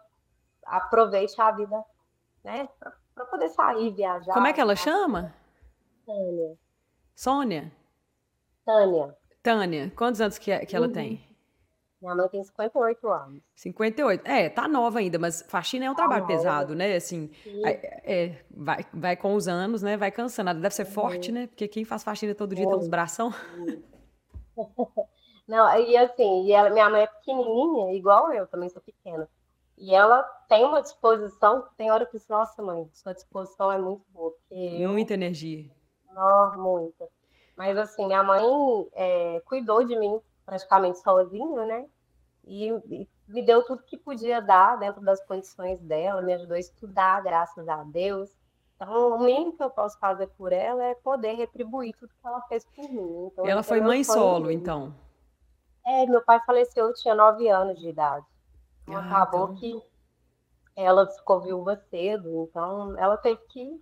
aproveite 0.66 1.40
a 1.42 1.52
vida 1.52 1.84
né? 2.48 2.70
Para 3.14 3.26
poder 3.26 3.50
sair, 3.50 3.92
viajar. 3.92 4.34
Como 4.34 4.48
é 4.48 4.54
que 4.54 4.62
ela 4.62 4.76
chama? 4.76 5.34
Tânia. 6.06 6.58
Sônia? 7.14 7.72
Tânia. 8.66 9.18
Tânia. 9.44 9.92
Quantos 9.96 10.22
anos 10.22 10.38
que, 10.38 10.58
que 10.66 10.76
ela 10.76 10.88
uhum. 10.88 10.94
tem? 10.94 11.28
Minha 12.02 12.16
mãe 12.16 12.30
tem 12.30 12.44
58 12.44 13.08
anos. 13.10 13.44
58. 13.56 14.26
É, 14.26 14.50
tá 14.50 14.68
nova 14.68 15.00
ainda, 15.00 15.20
mas 15.20 15.42
faxina 15.50 15.86
é 15.86 15.92
um 15.92 15.96
tá 15.96 16.04
trabalho 16.04 16.22
nova. 16.22 16.34
pesado, 16.34 16.76
né? 16.76 16.96
Assim, 16.96 17.30
é, 17.66 18.36
vai, 18.50 18.86
vai 18.94 19.18
com 19.18 19.34
os 19.34 19.48
anos, 19.48 19.82
né? 19.82 19.98
Vai 19.98 20.12
cansando. 20.12 20.52
Ela 20.52 20.60
deve 20.60 20.76
ser 20.76 20.86
uhum. 20.86 20.92
forte, 20.92 21.32
né? 21.32 21.48
Porque 21.48 21.68
quem 21.68 21.84
faz 21.84 22.04
faxina 22.04 22.34
todo 22.34 22.56
dia 22.56 22.66
uhum. 22.66 22.72
tem 22.72 22.80
uns 22.80 22.88
bração. 22.88 23.34
Não, 25.48 25.80
e 25.80 25.98
assim, 25.98 26.46
e 26.46 26.52
ela, 26.52 26.70
minha 26.70 26.90
mãe 26.90 27.04
é 27.04 27.08
pequenininha, 27.08 27.94
igual 27.94 28.32
eu, 28.34 28.46
também 28.48 28.70
sou 28.70 28.82
pequena. 28.82 29.28
E 29.78 29.94
ela 29.94 30.24
tem 30.50 30.66
uma 30.66 30.82
disposição, 30.82 31.68
tem 31.78 31.92
hora 31.92 32.06
que 32.06 32.18
nossa 32.28 32.62
mãe, 32.64 32.90
sua 32.94 33.14
disposição 33.14 33.72
é 33.72 33.78
muito 33.78 34.04
boa. 34.10 34.34
Muita 34.52 35.14
energia. 35.14 35.70
Não, 36.12 36.58
muita. 36.58 37.08
Mas 37.56 37.78
assim, 37.78 38.08
minha 38.08 38.24
mãe 38.24 38.44
é, 38.94 39.40
cuidou 39.46 39.84
de 39.86 39.96
mim 39.96 40.20
praticamente 40.46 41.00
sozinha, 41.00 41.66
né? 41.66 41.86
E, 42.44 42.70
e, 42.70 43.10
me 43.28 43.42
deu 43.42 43.64
tudo 43.64 43.84
que 43.84 43.98
podia 43.98 44.42
dar 44.42 44.78
dentro 44.78 45.02
das 45.02 45.24
condições 45.26 45.80
dela, 45.82 46.22
me 46.22 46.34
ajudou 46.34 46.56
a 46.56 46.60
estudar, 46.60 47.22
graças 47.22 47.68
a 47.68 47.84
Deus. 47.84 48.32
Então, 48.76 49.16
o 49.16 49.20
mínimo 49.20 49.58
que 49.58 49.64
eu 49.64 49.70
posso 49.70 50.00
fazer 50.00 50.28
por 50.38 50.54
ela 50.54 50.84
é 50.84 50.96
poder 50.96 51.34
retribuir 51.34 51.96
tudo 51.98 52.10
que 52.10 52.28
ela 52.28 52.42
fez 52.44 52.64
por 52.66 52.90
mim. 52.90 53.28
Então, 53.28 53.46
ela 53.46 53.64
foi 53.64 53.82
mãe 53.82 54.04
solo, 54.04 54.50
então? 54.50 54.94
É, 55.86 56.06
meu 56.06 56.22
pai 56.22 56.40
faleceu, 56.46 56.86
eu 56.86 56.94
tinha 56.94 57.16
nove 57.16 57.50
anos 57.50 57.80
de 57.80 57.90
idade. 57.90 58.26
Ah, 58.88 59.00
acabou 59.00 59.44
então... 59.44 59.56
que 59.56 59.82
ela 60.76 61.08
ficou 61.08 61.42
viúva 61.42 61.76
cedo, 61.90 62.48
então 62.50 62.98
ela 62.98 63.18
teve 63.18 63.40
que 63.50 63.82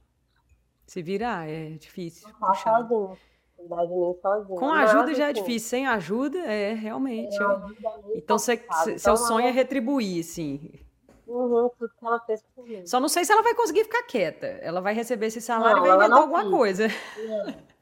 se 0.88 1.02
virar, 1.02 1.50
é 1.50 1.72
difícil. 1.72 2.28
sozinha. 4.22 4.60
Com 4.60 4.72
ajuda 4.72 5.16
já 5.16 5.30
é 5.30 5.34
difícil, 5.34 5.70
sem 5.70 5.88
ajuda 5.88 6.38
é 6.40 6.74
realmente. 6.74 7.36
É 7.36 8.18
então 8.18 8.38
você, 8.38 8.54
então, 8.54 8.98
seu 9.00 9.18
sonho 9.18 9.48
é 9.48 9.52
retribuir, 9.52 10.24
sim. 10.24 10.72
Uhum, 11.26 11.70
tudo 11.80 11.92
que 11.98 12.06
ela 12.06 12.20
fez 12.20 12.44
por 12.54 12.66
mim. 12.66 12.86
Só 12.86 13.00
não 13.00 13.10
sei 13.10 13.26
se 13.26 13.32
ela 13.32 13.42
vai 13.42 13.56
conseguir 13.56 13.84
ficar 13.84 14.04
quieta. 14.04 14.46
Ela 14.46 14.80
vai 14.80 14.94
receber 14.94 15.26
esse 15.28 15.42
salário 15.42 15.78
não, 15.78 15.86
e 15.86 15.88
vai 15.88 15.98
inventar 15.98 16.22
alguma 16.22 16.50
coisa. 16.52 16.88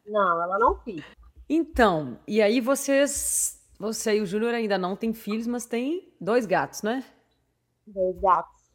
Não, 0.05 0.41
ela 0.41 0.57
não 0.57 0.75
fica. 0.79 1.05
Então, 1.49 2.17
e 2.25 2.41
aí 2.41 2.61
vocês. 2.61 3.61
Você 3.83 4.15
e 4.15 4.21
o 4.21 4.25
Júnior 4.25 4.53
ainda 4.53 4.77
não 4.77 4.95
têm 4.95 5.13
filhos, 5.13 5.45
mas 5.45 5.65
tem 5.65 6.09
dois 6.17 6.45
gatos, 6.45 6.83
né? 6.83 7.03
Dois 7.85 8.17
gatos. 8.21 8.71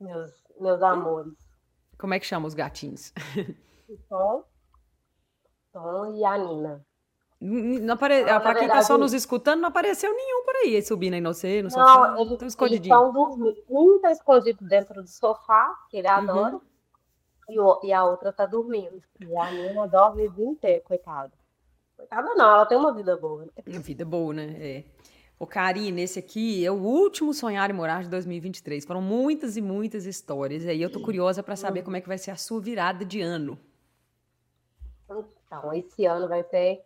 Meus, 0.00 0.32
meus 0.58 0.82
amores. 0.82 1.34
Como 1.98 2.14
é 2.14 2.18
que 2.18 2.24
chama 2.24 2.46
os 2.46 2.54
gatinhos? 2.54 3.12
Tom, 4.08 4.44
Tom 5.70 6.16
e 6.16 6.24
a 6.24 6.38
Nina. 6.38 6.86
Não 7.38 7.92
apare... 7.92 8.24
Não, 8.24 8.40
pra 8.40 8.54
quem 8.54 8.60
verdade, 8.60 8.80
tá 8.80 8.82
só 8.82 8.96
nos 8.96 9.12
escutando, 9.12 9.60
não 9.60 9.68
apareceu 9.68 10.10
nenhum 10.10 10.42
por 10.42 10.56
aí 10.56 10.80
subindo 10.82 11.12
aí, 11.12 11.20
não 11.20 11.34
sei, 11.34 11.62
no 11.62 11.70
sofá. 11.70 12.12
Não, 12.12 12.22
eles, 12.22 12.56
estão 12.82 13.12
dormindo. 13.12 13.62
Um 13.68 14.00
tá 14.00 14.10
escondido 14.10 14.66
dentro 14.66 15.02
do 15.02 15.08
sofá, 15.08 15.70
que 15.90 15.98
ele 15.98 16.08
uhum. 16.08 16.14
adora, 16.14 16.54
uhum. 16.54 16.62
e, 17.46 17.60
o, 17.60 17.80
e, 17.84 17.92
a 17.92 18.06
outra 18.06 18.32
tá 18.32 18.46
dormindo. 18.46 19.02
E 19.20 19.36
a 19.36 19.50
Nina 19.50 19.86
dorme 19.86 20.28
o 20.28 20.32
dia 20.32 20.46
inteiro, 20.46 20.82
coitada. 20.84 21.39
Coitada 22.00 22.34
não, 22.34 22.50
ela 22.50 22.66
tem 22.66 22.78
uma 22.78 22.94
vida 22.94 23.14
boa. 23.16 23.44
Né? 23.44 23.50
Vida 23.66 24.04
boa, 24.06 24.32
né? 24.32 24.56
É. 24.58 24.84
O 25.38 25.46
Karine, 25.46 26.02
esse 26.02 26.18
aqui 26.18 26.64
é 26.64 26.70
o 26.70 26.74
último 26.74 27.32
Sonhar 27.34 27.68
e 27.68 27.72
Morar 27.72 28.02
de 28.02 28.08
2023. 28.08 28.84
Foram 28.84 29.02
muitas 29.02 29.56
e 29.56 29.62
muitas 29.62 30.06
histórias. 30.06 30.64
E 30.64 30.70
aí 30.70 30.80
eu 30.82 30.90
tô 30.90 31.00
curiosa 31.00 31.42
para 31.42 31.56
saber 31.56 31.82
como 31.82 31.96
é 31.96 32.00
que 32.00 32.08
vai 32.08 32.18
ser 32.18 32.30
a 32.30 32.36
sua 32.36 32.60
virada 32.60 33.04
de 33.04 33.20
ano. 33.20 33.58
Então, 35.04 35.72
esse 35.74 36.04
ano 36.06 36.28
vai 36.28 36.42
ser 36.44 36.82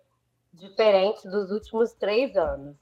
diferente 0.53 1.29
dos 1.29 1.51
últimos 1.51 1.93
três 1.93 2.37
anos. 2.37 2.77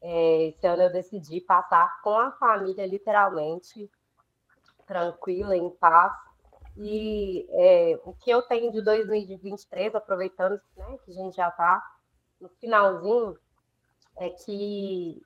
É, 0.00 0.48
esse 0.48 0.66
ano 0.66 0.82
eu 0.82 0.92
decidi 0.92 1.40
passar 1.40 2.00
com 2.02 2.18
a 2.18 2.30
família, 2.32 2.86
literalmente, 2.86 3.90
tranquila, 4.86 5.56
em 5.56 5.70
paz. 5.70 6.12
E 6.76 7.46
é, 7.50 8.00
o 8.04 8.12
que 8.12 8.30
eu 8.30 8.42
tenho 8.42 8.70
de 8.70 8.82
2023, 8.82 9.94
aproveitando 9.94 10.60
né, 10.76 10.98
que 11.04 11.10
a 11.10 11.14
gente 11.14 11.36
já 11.36 11.48
está 11.48 11.82
no 12.40 12.48
finalzinho, 12.60 13.38
é 14.18 14.30
que 14.30 15.22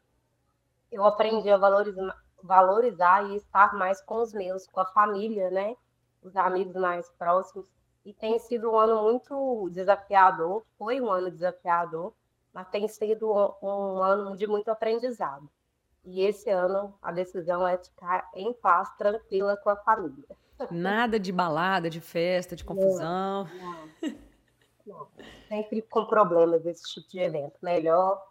eu 0.91 1.05
aprendi 1.05 1.51
a 1.51 1.57
valorizar, 1.57 2.17
valorizar 2.43 3.31
e 3.31 3.37
estar 3.37 3.75
mais 3.75 4.01
com 4.01 4.23
os 4.23 4.33
meus, 4.33 4.67
com 4.67 4.81
a 4.81 4.87
família, 4.87 5.51
né? 5.51 5.77
Os 6.23 6.37
amigos 6.37 6.75
mais 6.75 7.09
próximos 7.11 7.67
e 8.05 8.15
tem 8.15 8.39
sido 8.39 8.71
um 8.71 8.79
ano 8.79 9.03
muito 9.03 9.69
desafiador, 9.71 10.65
foi 10.79 11.01
um 11.01 11.11
ano 11.11 11.31
desafiador, 11.31 12.15
mas 12.53 12.69
tem 12.69 12.89
sido 12.89 13.31
um 13.63 14.03
ano 14.03 14.37
de 14.37 14.47
muito 14.47 14.71
aprendizado. 14.71 15.49
E 16.05 16.23
esse 16.23 16.49
ano 16.49 16.95
a 17.03 17.13
decisão 17.13 17.67
é 17.69 17.77
ficar 17.77 18.29
em 18.35 18.53
paz, 18.55 18.89
tranquila 18.97 19.57
com 19.59 19.69
a 19.69 19.77
família. 19.77 20.37
Nada 20.71 21.19
de 21.19 21.33
balada, 21.33 21.89
de 21.89 22.01
festa, 22.01 22.57
de 22.57 22.65
confusão. 22.65 23.45
Não, 23.45 23.81
não, 24.03 24.17
não. 24.87 25.07
Sempre 25.49 25.83
com 25.83 26.05
problemas 26.05 26.63
desse 26.63 26.83
tipo 26.93 27.09
de 27.09 27.19
evento. 27.19 27.55
Melhor 27.63 28.23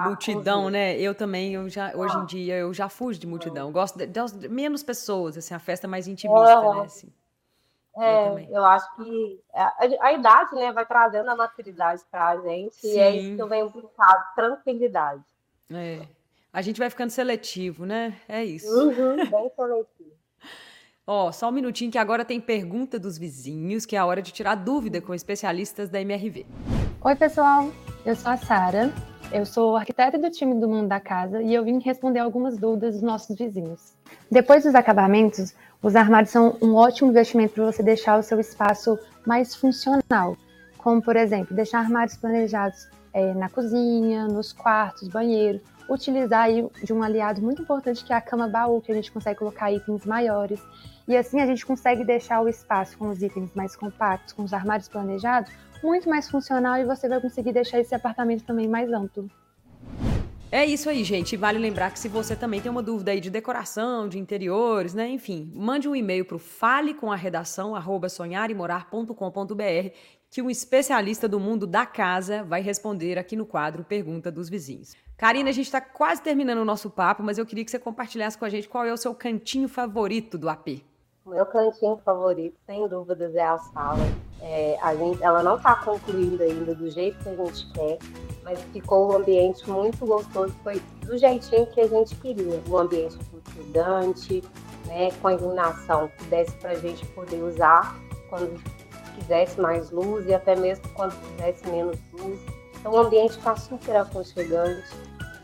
multidão, 0.00 0.68
né? 0.70 0.98
Eu 0.98 1.14
também, 1.14 1.54
eu 1.54 1.68
já, 1.68 1.92
hoje 1.94 2.16
em 2.18 2.26
dia, 2.26 2.56
eu 2.56 2.72
já 2.72 2.88
fujo 2.88 3.18
de 3.18 3.26
multidão. 3.26 3.72
Gosto 3.72 3.98
de, 3.98 4.06
de, 4.06 4.48
menos 4.48 4.82
pessoas, 4.82 5.36
assim, 5.36 5.54
a 5.54 5.58
festa 5.58 5.88
mais 5.88 6.06
intimista, 6.06 6.60
né? 6.60 6.80
Assim. 6.82 7.12
É, 7.98 8.28
eu, 8.28 8.38
eu, 8.50 8.64
acho 8.64 8.94
que 8.94 9.40
a, 9.54 9.86
a, 10.02 10.12
idade, 10.12 10.54
né, 10.54 10.70
vai 10.70 10.84
trazendo 10.84 11.30
a 11.30 11.36
maturidade 11.36 12.02
para 12.10 12.28
a 12.28 12.40
gente 12.42 12.76
Sim. 12.76 12.94
e 12.94 12.98
é 12.98 13.16
isso 13.16 13.36
que 13.36 13.42
eu 13.42 13.48
venho 13.48 13.70
buscar, 13.70 14.34
tranquilidade. 14.34 15.24
É. 15.72 16.06
A 16.52 16.60
gente 16.60 16.78
vai 16.78 16.90
ficando 16.90 17.10
seletivo, 17.10 17.86
né? 17.86 18.20
É 18.28 18.44
isso. 18.44 18.70
Uhum, 18.70 19.16
bem 19.16 19.50
seletivo. 19.56 19.86
Ó, 21.08 21.30
só 21.30 21.50
um 21.50 21.52
minutinho 21.52 21.88
que 21.88 21.98
agora 21.98 22.24
tem 22.24 22.40
pergunta 22.40 22.98
dos 22.98 23.16
vizinhos, 23.16 23.86
que 23.86 23.94
é 23.94 23.98
a 24.00 24.04
hora 24.04 24.20
de 24.20 24.32
tirar 24.32 24.56
dúvida 24.56 25.00
com 25.00 25.14
especialistas 25.14 25.88
da 25.88 26.00
MRV. 26.00 26.44
Oi, 27.00 27.14
pessoal. 27.14 27.70
Eu 28.04 28.16
sou 28.16 28.32
a 28.32 28.36
Sara. 28.36 28.92
Eu 29.30 29.46
sou 29.46 29.76
arquiteta 29.76 30.18
do 30.18 30.28
time 30.32 30.58
do 30.58 30.68
Mundo 30.68 30.88
da 30.88 30.98
Casa 30.98 31.40
e 31.40 31.54
eu 31.54 31.62
vim 31.62 31.78
responder 31.78 32.18
algumas 32.18 32.58
dúvidas 32.58 32.94
dos 32.94 33.02
nossos 33.04 33.36
vizinhos. 33.36 33.94
Depois 34.28 34.64
dos 34.64 34.74
acabamentos, 34.74 35.54
os 35.80 35.94
armários 35.94 36.32
são 36.32 36.56
um 36.60 36.74
ótimo 36.74 37.10
investimento 37.10 37.54
para 37.54 37.66
você 37.66 37.84
deixar 37.84 38.18
o 38.18 38.22
seu 38.24 38.40
espaço 38.40 38.98
mais 39.24 39.54
funcional, 39.54 40.36
como 40.76 41.00
por 41.00 41.14
exemplo, 41.14 41.54
deixar 41.54 41.78
armários 41.78 42.16
planejados 42.16 42.88
é, 43.12 43.32
na 43.32 43.48
cozinha, 43.48 44.26
nos 44.26 44.52
quartos, 44.52 45.06
banheiro, 45.06 45.60
utilizar 45.88 46.46
aí 46.46 46.68
de 46.82 46.92
um 46.92 47.00
aliado 47.00 47.40
muito 47.40 47.62
importante 47.62 48.04
que 48.04 48.12
é 48.12 48.16
a 48.16 48.20
cama 48.20 48.48
baú, 48.48 48.80
que 48.80 48.90
a 48.90 48.94
gente 48.94 49.12
consegue 49.12 49.38
colocar 49.38 49.70
itens 49.70 50.04
maiores. 50.04 50.60
E 51.08 51.16
assim 51.16 51.40
a 51.40 51.46
gente 51.46 51.64
consegue 51.64 52.04
deixar 52.04 52.40
o 52.40 52.48
espaço 52.48 52.98
com 52.98 53.08
os 53.08 53.22
itens 53.22 53.50
mais 53.54 53.76
compactos, 53.76 54.32
com 54.32 54.42
os 54.42 54.52
armários 54.52 54.88
planejados, 54.88 55.52
muito 55.82 56.08
mais 56.08 56.28
funcional 56.28 56.76
e 56.76 56.84
você 56.84 57.08
vai 57.08 57.20
conseguir 57.20 57.52
deixar 57.52 57.78
esse 57.78 57.94
apartamento 57.94 58.44
também 58.44 58.66
mais 58.68 58.92
amplo. 58.92 59.30
É 60.50 60.64
isso 60.64 60.88
aí, 60.88 61.02
gente. 61.02 61.36
Vale 61.36 61.58
lembrar 61.58 61.90
que 61.90 61.98
se 61.98 62.08
você 62.08 62.36
também 62.36 62.60
tem 62.60 62.70
uma 62.70 62.82
dúvida 62.82 63.10
aí 63.10 63.20
de 63.20 63.28
decoração, 63.28 64.08
de 64.08 64.18
interiores, 64.18 64.94
né? 64.94 65.08
Enfim, 65.08 65.52
mande 65.54 65.88
um 65.88 65.94
e-mail 65.94 66.24
para 66.24 66.36
o 66.36 66.38
fale 66.38 66.94
com 66.94 67.10
a 67.10 67.16
redação 67.16 67.74
sonharemorar.com.br 68.08 69.90
que 70.30 70.42
um 70.42 70.50
especialista 70.50 71.28
do 71.28 71.40
mundo 71.40 71.66
da 71.66 71.84
casa 71.86 72.44
vai 72.44 72.60
responder 72.60 73.18
aqui 73.18 73.36
no 73.36 73.46
quadro 73.46 73.84
Pergunta 73.84 74.30
dos 74.30 74.48
Vizinhos. 74.48 74.94
Karina, 75.16 75.48
a 75.50 75.52
gente 75.52 75.66
está 75.66 75.80
quase 75.80 76.22
terminando 76.22 76.58
o 76.58 76.64
nosso 76.64 76.90
papo, 76.90 77.22
mas 77.22 77.38
eu 77.38 77.46
queria 77.46 77.64
que 77.64 77.70
você 77.70 77.78
compartilhasse 77.78 78.36
com 78.36 78.44
a 78.44 78.48
gente 78.48 78.68
qual 78.68 78.84
é 78.84 78.92
o 78.92 78.96
seu 78.96 79.14
cantinho 79.14 79.68
favorito 79.68 80.36
do 80.36 80.48
AP. 80.48 80.82
Meu 81.26 81.44
cantinho 81.44 81.96
favorito, 82.04 82.56
sem 82.64 82.86
dúvidas, 82.86 83.34
é 83.34 83.44
a 83.44 83.58
sala. 83.58 83.98
É, 84.40 84.78
a 84.80 84.94
gente, 84.94 85.20
ela 85.20 85.42
não 85.42 85.56
está 85.56 85.74
concluída 85.74 86.44
ainda 86.44 86.72
do 86.72 86.88
jeito 86.88 87.18
que 87.18 87.28
a 87.28 87.34
gente 87.34 87.72
quer, 87.72 87.98
mas 88.44 88.62
ficou 88.72 89.10
um 89.10 89.16
ambiente 89.16 89.68
muito 89.68 90.06
gostoso, 90.06 90.54
foi 90.62 90.80
do 91.04 91.18
jeitinho 91.18 91.66
que 91.66 91.80
a 91.80 91.88
gente 91.88 92.14
queria. 92.16 92.62
Um 92.68 92.78
ambiente 92.78 93.18
aconchegante, 93.20 94.44
né, 94.86 95.10
com 95.20 95.26
a 95.26 95.34
iluminação 95.34 96.08
que 96.16 96.24
desse 96.26 96.52
para 96.58 96.70
a 96.70 96.76
gente 96.76 97.04
poder 97.06 97.42
usar 97.42 97.98
quando 98.30 98.62
quisesse 99.16 99.60
mais 99.60 99.90
luz 99.90 100.26
e 100.26 100.34
até 100.34 100.54
mesmo 100.54 100.88
quando 100.94 101.12
quisesse 101.32 101.66
menos 101.68 101.98
luz. 102.12 102.38
Então 102.78 102.92
o 102.92 102.98
ambiente 102.98 103.36
está 103.36 103.56
super 103.56 103.96
aconchegante, 103.96 104.94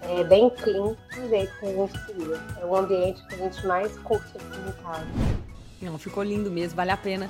é 0.02 0.22
bem 0.22 0.48
clean, 0.50 0.96
do 1.16 1.28
jeito 1.28 1.58
que 1.58 1.66
a 1.66 1.72
gente 1.72 2.06
queria. 2.06 2.36
É 2.60 2.64
o 2.64 2.76
ambiente 2.76 3.26
que 3.26 3.34
a 3.34 3.38
gente 3.38 3.66
mais 3.66 3.98
curte 3.98 4.36
aqui 4.36 4.60
em 4.68 4.82
casa. 4.84 5.51
Não, 5.82 5.98
ficou 5.98 6.22
lindo 6.22 6.48
mesmo, 6.48 6.76
vale 6.76 6.92
a 6.92 6.96
pena 6.96 7.28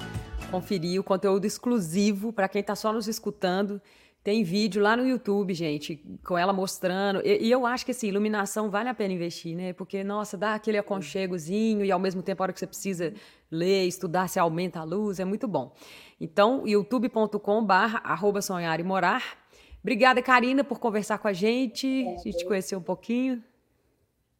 conferir 0.50 1.00
o 1.00 1.04
conteúdo 1.04 1.46
exclusivo 1.46 2.34
para 2.34 2.46
quem 2.46 2.60
está 2.60 2.76
só 2.76 2.92
nos 2.92 3.08
escutando. 3.08 3.80
Tem 4.22 4.44
vídeo 4.44 4.82
lá 4.82 4.94
no 4.94 5.08
YouTube, 5.08 5.54
gente, 5.54 6.04
com 6.22 6.36
ela 6.36 6.52
mostrando. 6.52 7.22
E, 7.24 7.46
e, 7.46 7.50
eu 7.50 7.64
acho 7.64 7.84
que 7.84 7.92
assim, 7.92 8.08
iluminação 8.08 8.70
vale 8.70 8.90
a 8.90 8.94
pena 8.94 9.14
investir, 9.14 9.56
né? 9.56 9.72
Porque, 9.72 10.04
nossa, 10.04 10.36
dá 10.36 10.54
aquele 10.54 10.76
aconchegozinho 10.76 11.82
e 11.82 11.90
ao 11.90 11.98
mesmo 11.98 12.22
tempo, 12.22 12.42
a 12.42 12.44
hora 12.44 12.52
que 12.52 12.58
você 12.58 12.66
precisa 12.66 13.14
ler, 13.50 13.86
estudar, 13.86 14.28
se 14.28 14.38
aumenta 14.38 14.80
a 14.80 14.84
luz, 14.84 15.18
é 15.18 15.24
muito 15.24 15.48
bom. 15.48 15.74
Então, 16.20 16.64
youtube.com/barra 16.66 18.02
arroba 18.04 18.42
sonhar 18.42 18.78
e 18.78 18.84
morar. 18.84 19.38
Obrigada, 19.80 20.22
Karina, 20.22 20.62
por 20.62 20.78
conversar 20.78 21.18
com 21.18 21.26
a 21.26 21.32
gente, 21.32 22.06
a 22.06 22.22
gente 22.22 22.44
conhecer 22.44 22.76
um 22.76 22.82
pouquinho. 22.82 23.42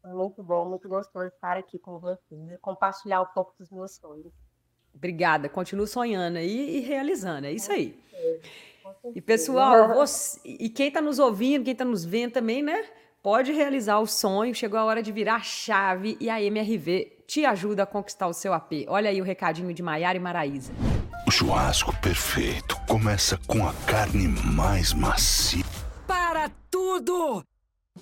Foi 0.02 0.12
muito 0.12 0.42
bom, 0.42 0.68
muito 0.68 0.88
gostoso 0.88 1.26
estar 1.26 1.56
aqui 1.56 1.78
com 1.78 1.98
você, 1.98 2.34
né? 2.34 2.58
compartilhar 2.60 3.22
um 3.22 3.26
pouco 3.26 3.54
dos 3.56 3.70
meus 3.70 3.92
sonhos. 3.92 4.32
Obrigada, 4.92 5.48
continuo 5.48 5.86
sonhando 5.86 6.38
aí 6.38 6.76
e 6.76 6.80
realizando, 6.80 7.46
é 7.46 7.52
isso 7.52 7.70
aí. 7.72 7.98
E 9.14 9.20
pessoal, 9.20 9.94
você, 9.94 10.40
e 10.44 10.68
quem 10.68 10.88
está 10.88 11.00
nos 11.00 11.18
ouvindo, 11.18 11.64
quem 11.64 11.72
está 11.72 11.84
nos 11.84 12.04
vendo 12.04 12.32
também, 12.32 12.62
né? 12.62 12.84
Pode 13.22 13.52
realizar 13.52 14.00
o 14.00 14.06
sonho. 14.06 14.52
Chegou 14.52 14.78
a 14.78 14.84
hora 14.84 15.02
de 15.02 15.12
virar 15.12 15.36
a 15.36 15.42
chave 15.42 16.16
e 16.20 16.28
a 16.28 16.42
MRV 16.42 17.24
te 17.26 17.46
ajuda 17.46 17.84
a 17.84 17.86
conquistar 17.86 18.26
o 18.26 18.32
seu 18.32 18.52
AP. 18.52 18.84
Olha 18.88 19.08
aí 19.08 19.20
o 19.20 19.24
recadinho 19.24 19.72
de 19.72 19.82
Maiara 19.82 20.18
e 20.18 20.20
Maraísa. 20.20 20.72
O 21.26 21.30
churrasco 21.30 21.94
perfeito 22.00 22.76
começa 22.88 23.38
com 23.46 23.66
a 23.66 23.72
carne 23.86 24.26
mais 24.28 24.92
macia. 24.92 25.64
Para 26.06 26.50
tudo! 26.68 27.44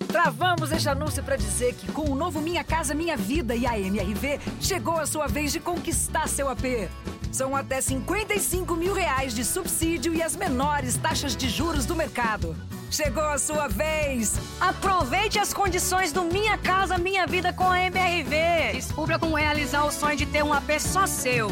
Travamos 0.07 0.71
este 0.71 0.89
anúncio 0.89 1.23
para 1.23 1.35
dizer 1.35 1.73
que 1.73 1.91
com 1.91 2.09
o 2.09 2.15
novo 2.15 2.41
Minha 2.41 2.63
Casa 2.63 2.93
Minha 2.93 3.17
Vida 3.17 3.55
e 3.55 3.65
a 3.65 3.79
MRV, 3.79 4.39
chegou 4.59 4.97
a 4.97 5.05
sua 5.05 5.27
vez 5.27 5.51
de 5.51 5.59
conquistar 5.59 6.27
seu 6.27 6.49
AP. 6.49 6.89
São 7.31 7.55
até 7.55 7.79
55 7.79 8.75
mil 8.75 8.93
reais 8.93 9.33
de 9.33 9.43
subsídio 9.45 10.13
e 10.13 10.21
as 10.21 10.35
menores 10.35 10.97
taxas 10.97 11.35
de 11.35 11.49
juros 11.49 11.85
do 11.85 11.95
mercado. 11.95 12.55
Chegou 12.89 13.23
a 13.23 13.37
sua 13.37 13.69
vez! 13.69 14.37
Aproveite 14.59 15.39
as 15.39 15.53
condições 15.53 16.11
do 16.11 16.23
Minha 16.23 16.57
Casa 16.57 16.97
Minha 16.97 17.25
Vida 17.25 17.53
com 17.53 17.69
a 17.69 17.79
MRV. 17.79 18.73
Descubra 18.73 19.17
como 19.17 19.37
realizar 19.37 19.85
o 19.85 19.91
sonho 19.91 20.17
de 20.17 20.25
ter 20.25 20.43
um 20.43 20.51
AP 20.51 20.77
só 20.77 21.07
seu. 21.07 21.49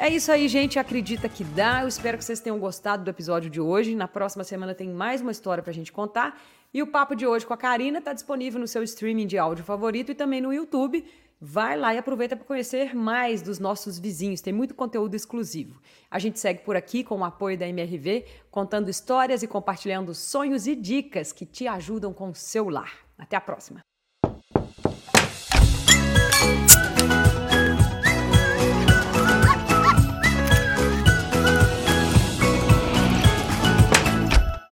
É 0.00 0.08
isso 0.08 0.30
aí, 0.30 0.46
gente. 0.46 0.78
Acredita 0.78 1.28
que 1.28 1.42
dá. 1.42 1.82
Eu 1.82 1.88
espero 1.88 2.16
que 2.16 2.24
vocês 2.24 2.38
tenham 2.38 2.56
gostado 2.56 3.02
do 3.02 3.10
episódio 3.10 3.50
de 3.50 3.60
hoje. 3.60 3.96
Na 3.96 4.06
próxima 4.06 4.44
semana 4.44 4.72
tem 4.72 4.88
mais 4.88 5.20
uma 5.20 5.32
história 5.32 5.60
pra 5.60 5.72
gente 5.72 5.90
contar. 5.90 6.40
E 6.72 6.80
o 6.80 6.86
papo 6.86 7.16
de 7.16 7.26
hoje 7.26 7.44
com 7.44 7.52
a 7.52 7.56
Karina 7.56 7.98
está 7.98 8.12
disponível 8.12 8.60
no 8.60 8.68
seu 8.68 8.84
streaming 8.84 9.26
de 9.26 9.36
áudio 9.36 9.64
favorito 9.64 10.12
e 10.12 10.14
também 10.14 10.40
no 10.40 10.52
YouTube. 10.52 11.04
Vai 11.40 11.76
lá 11.76 11.92
e 11.92 11.98
aproveita 11.98 12.36
para 12.36 12.44
conhecer 12.44 12.94
mais 12.94 13.42
dos 13.42 13.58
nossos 13.58 13.98
vizinhos. 13.98 14.40
Tem 14.40 14.52
muito 14.52 14.72
conteúdo 14.72 15.16
exclusivo. 15.16 15.80
A 16.08 16.20
gente 16.20 16.38
segue 16.38 16.60
por 16.60 16.76
aqui 16.76 17.02
com 17.02 17.18
o 17.18 17.24
apoio 17.24 17.58
da 17.58 17.66
MRV, 17.66 18.24
contando 18.52 18.88
histórias 18.88 19.42
e 19.42 19.48
compartilhando 19.48 20.14
sonhos 20.14 20.68
e 20.68 20.76
dicas 20.76 21.32
que 21.32 21.44
te 21.44 21.66
ajudam 21.66 22.12
com 22.12 22.30
o 22.30 22.34
seu 22.36 22.68
lar. 22.68 22.92
Até 23.18 23.36
a 23.36 23.40
próxima. 23.40 23.80